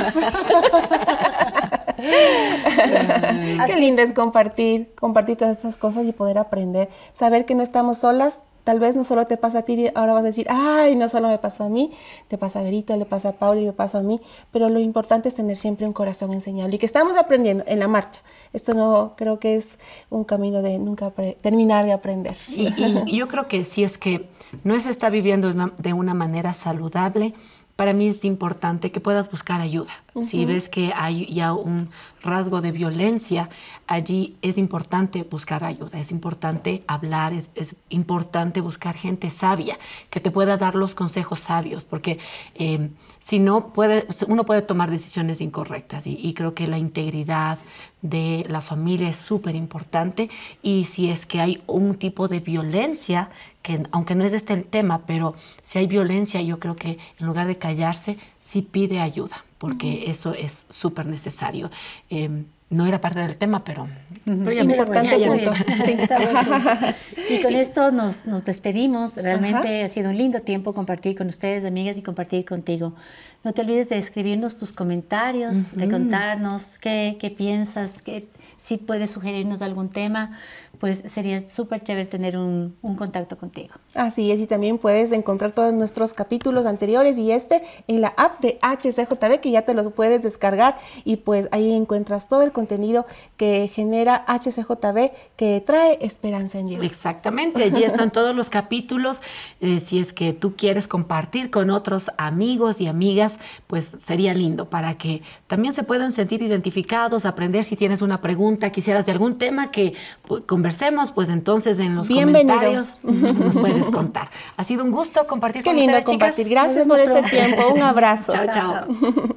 Qué 3.67 3.77
lindo 3.77 4.03
es 4.03 4.13
compartir, 4.13 4.93
compartir 4.95 5.37
todas 5.37 5.57
estas 5.57 5.77
cosas 5.77 6.07
y 6.07 6.13
poder 6.13 6.39
aprender, 6.39 6.89
saber 7.13 7.45
que 7.45 7.55
no 7.55 7.63
estamos 7.63 7.99
solas. 7.99 8.41
Tal 8.63 8.81
vez 8.81 8.97
no 8.97 9.05
solo 9.05 9.27
te 9.27 9.39
pasa 9.39 9.61
a 9.61 9.63
ti, 9.63 9.87
ahora 9.95 10.13
vas 10.13 10.21
a 10.21 10.27
decir, 10.27 10.47
ay, 10.51 10.95
no 10.95 11.09
solo 11.09 11.29
me 11.29 11.39
pasó 11.39 11.65
a 11.65 11.71
mí, 11.71 11.91
te 12.29 12.37
pasa 12.37 12.61
a 12.61 12.63
Verito, 12.63 12.95
le 12.99 13.07
pasa 13.07 13.31
a 13.31 13.33
Paula 13.33 13.63
y 13.63 13.65
me 13.65 13.73
pasa 13.73 13.99
a 13.99 14.03
mí, 14.03 14.21
pero 14.53 14.69
lo 14.69 14.79
importante 14.79 15.27
es 15.29 15.35
tener 15.35 15.57
siempre 15.57 15.87
un 15.87 15.95
corazón 15.95 16.35
enseñable 16.35 16.77
y 16.77 16.79
que 16.79 16.85
estamos 16.85 17.17
aprendiendo 17.17 17.65
en 17.67 17.79
la 17.79 17.89
marcha. 17.89 18.21
Esto 18.53 18.75
no 18.75 19.15
creo 19.17 19.39
que 19.39 19.55
es 19.55 19.79
un 20.11 20.25
camino 20.25 20.61
de 20.61 20.79
nunca 20.79 21.11
terminar 21.41 21.87
de 21.87 21.93
aprender. 21.93 22.37
y, 22.55 22.69
yo 23.17 23.27
creo 23.29 23.49
que 23.49 23.65
si 23.65 23.85
es 23.85 23.97
que 23.97 24.29
no 24.65 24.79
se 24.79 24.91
está 24.91 25.09
viviendo 25.09 25.51
de 25.79 25.93
una 25.95 26.13
manera 26.13 26.53
saludable, 26.53 27.33
para 27.79 27.93
mí 27.93 28.09
es 28.09 28.25
importante 28.25 28.91
que 28.91 28.99
puedas 28.99 29.31
buscar 29.31 29.61
ayuda. 29.61 29.93
Si 30.23 30.45
ves 30.45 30.69
que 30.69 30.93
hay 30.95 31.27
ya 31.33 31.53
un 31.53 31.91
rasgo 32.23 32.61
de 32.61 32.73
violencia, 32.73 33.49
allí 33.87 34.37
es 34.43 34.59
importante 34.59 35.23
buscar 35.23 35.65
ayuda, 35.65 35.99
es 35.99 36.11
importante 36.11 36.83
hablar, 36.87 37.33
es, 37.33 37.77
importante 37.89 38.61
buscar 38.61 38.97
gente 38.97 39.31
sabia 39.31 39.79
que 40.11 40.21
te 40.21 40.31
pueda 40.31 40.57
dar 40.57 40.75
los 40.75 40.95
consejos 40.95 41.41
sabios, 41.41 41.85
porque 41.85 42.19
eh, 42.55 42.91
si 43.21 43.39
no, 43.39 43.73
puede, 43.73 44.07
uno 44.27 44.45
puede 44.45 44.63
tomar 44.63 44.91
decisiones 44.91 45.41
incorrectas 45.41 46.07
y, 46.07 46.35
creo 46.35 46.55
que 46.55 46.67
la 46.67 46.79
integridad 46.79 47.59
de 48.03 48.45
la 48.49 48.61
familia 48.61 49.09
es 49.09 49.17
súper 49.17 49.55
importante 49.55 50.31
y 50.63 50.85
si 50.85 51.11
es 51.11 51.27
que 51.27 51.41
hay 51.41 51.63
un 51.67 51.97
tipo 51.97 52.29
de 52.29 52.41
violencia, 52.41 53.31
que 53.63 53.83
aunque 53.91 54.15
no 54.15 54.25
es 54.25 54.33
este 54.33 54.53
el 54.53 54.65
tema, 54.65 55.03
pero 55.07 55.35
si 55.63 55.79
hay 55.79 55.87
violencia, 55.87 56.41
yo 56.43 56.59
creo 56.61 56.77
que 56.77 56.99
en 57.19 57.27
lugar 57.27 57.47
de 57.47 57.59
callarse, 57.59 58.19
sí 58.49 58.63
pide 58.63 59.01
ayuda 59.01 59.45
porque 59.59 60.05
eso 60.07 60.33
es 60.33 60.67
súper 60.71 61.07
necesario. 61.07 61.71
Em, 62.09 62.47
no 62.71 62.87
era 62.87 63.01
parte 63.01 63.21
del 63.21 63.37
tema, 63.37 63.65
pero, 63.65 63.89
importante 64.27 65.17
y 67.31 67.41
con 67.41 67.55
esto 67.55 67.91
nos, 67.91 68.27
nos 68.27 68.45
despedimos. 68.45 69.17
Realmente 69.17 69.85
ha 69.85 69.89
sido 69.89 70.11
un 70.11 70.19
lindo 70.19 70.41
tiempo 70.41 70.75
compartir 70.75 71.17
con 71.17 71.29
ustedes, 71.29 71.65
amigas, 71.65 71.97
y 71.97 72.03
compartir 72.03 72.45
contigo. 72.45 72.95
No 73.43 73.55
te 73.55 73.63
olvides 73.63 73.89
de 73.89 73.97
escribirnos 73.97 74.59
tus 74.59 74.73
comentarios, 74.73 75.73
de 75.73 75.89
contarnos 75.89 76.79
qué, 76.79 77.17
qué 77.19 77.31
piensas, 77.31 78.03
qué, 78.03 78.29
si 78.59 78.77
puedes 78.77 79.11
sugerirnos 79.11 79.63
algún 79.63 79.89
tema 79.89 80.39
pues 80.79 81.03
sería 81.07 81.41
súper 81.47 81.83
chévere 81.83 82.07
tener 82.07 82.37
un, 82.37 82.77
contacto 82.97 83.37
contigo. 83.37 83.75
Así 83.95 84.31
es, 84.31 84.41
y 84.41 84.47
también 84.47 84.79
puedes 84.79 85.13
encontrar 85.13 85.53
todos 85.53 85.73
nuestros 85.73 86.13
capítulos 86.13 86.67
anteriores 86.67 87.19
y 87.19 87.33
este 87.33 87.63
en 87.87 88.01
la 88.01 88.09
app 88.17 88.41
de 88.41 88.59
HCJB 88.63 89.41
que 89.41 89.51
ya 89.51 89.63
te 89.63 89.75
los 89.75 89.93
puedes 89.93 90.23
descargar 90.23 90.79
y 91.05 91.17
pues 91.17 91.49
ahí 91.53 91.73
encuentras 91.73 92.29
todo 92.29 92.43
el 92.43 92.53
contenido 92.53 93.07
que 93.37 93.69
genera 93.69 94.25
HCJB 94.27 95.11
que 95.37 95.63
trae 95.65 95.99
esperanza 96.01 96.59
en 96.59 96.69
Dios. 96.69 96.85
Exactamente, 96.85 97.65
allí 97.65 97.85
están 97.85 98.11
todos 98.11 98.35
los 98.35 98.51
capítulos. 98.51 99.23
Eh, 99.61 99.81
si 99.81 99.99
es 99.99 100.13
que 100.13 100.33
tú 100.33 100.57
quieres 100.57 100.89
compartir 100.89 101.51
con 101.51 101.71
otros 101.71 102.11
amigos 102.17 102.81
y 102.81 102.87
amigas, 102.87 103.39
pues 103.67 103.93
sería 103.99 104.35
lindo 104.35 104.71
para 104.71 104.97
que 104.97 105.23
también 105.47 105.75
se 105.75 105.83
puedan 105.83 106.13
sentir 106.13 106.43
identificados, 106.43 107.25
aprender 107.25 107.65
si 107.65 107.77
tienes 107.77 108.03
una 108.03 108.21
pregunta, 108.21 108.71
quisieras 108.71 109.07
de 109.07 109.13
algún 109.13 109.39
tema 109.39 109.71
que 109.71 109.95
pues, 110.27 110.43
conversemos, 110.69 111.11
pues 111.13 111.29
entonces 111.31 111.79
en 111.79 111.95
los 111.95 112.09
comentarios 112.09 112.99
nos 113.03 113.57
puedes 113.57 113.89
contar. 113.89 114.29
Ha 114.57 114.65
sido 114.65 114.85
un 114.85 114.91
gusto 114.91 115.27
compartir 115.27 115.63
Qué 115.63 115.71
con 115.71 115.77
lindo 115.77 115.97
ustedes, 115.97 116.05
compartir. 116.05 116.49
Gracias 116.49 116.87
por 116.87 117.01
este 117.01 117.23
tiempo. 117.23 117.69
Un 117.73 117.83
abrazo. 117.83 118.33
chao. 118.33 118.47
chao. 118.53 119.37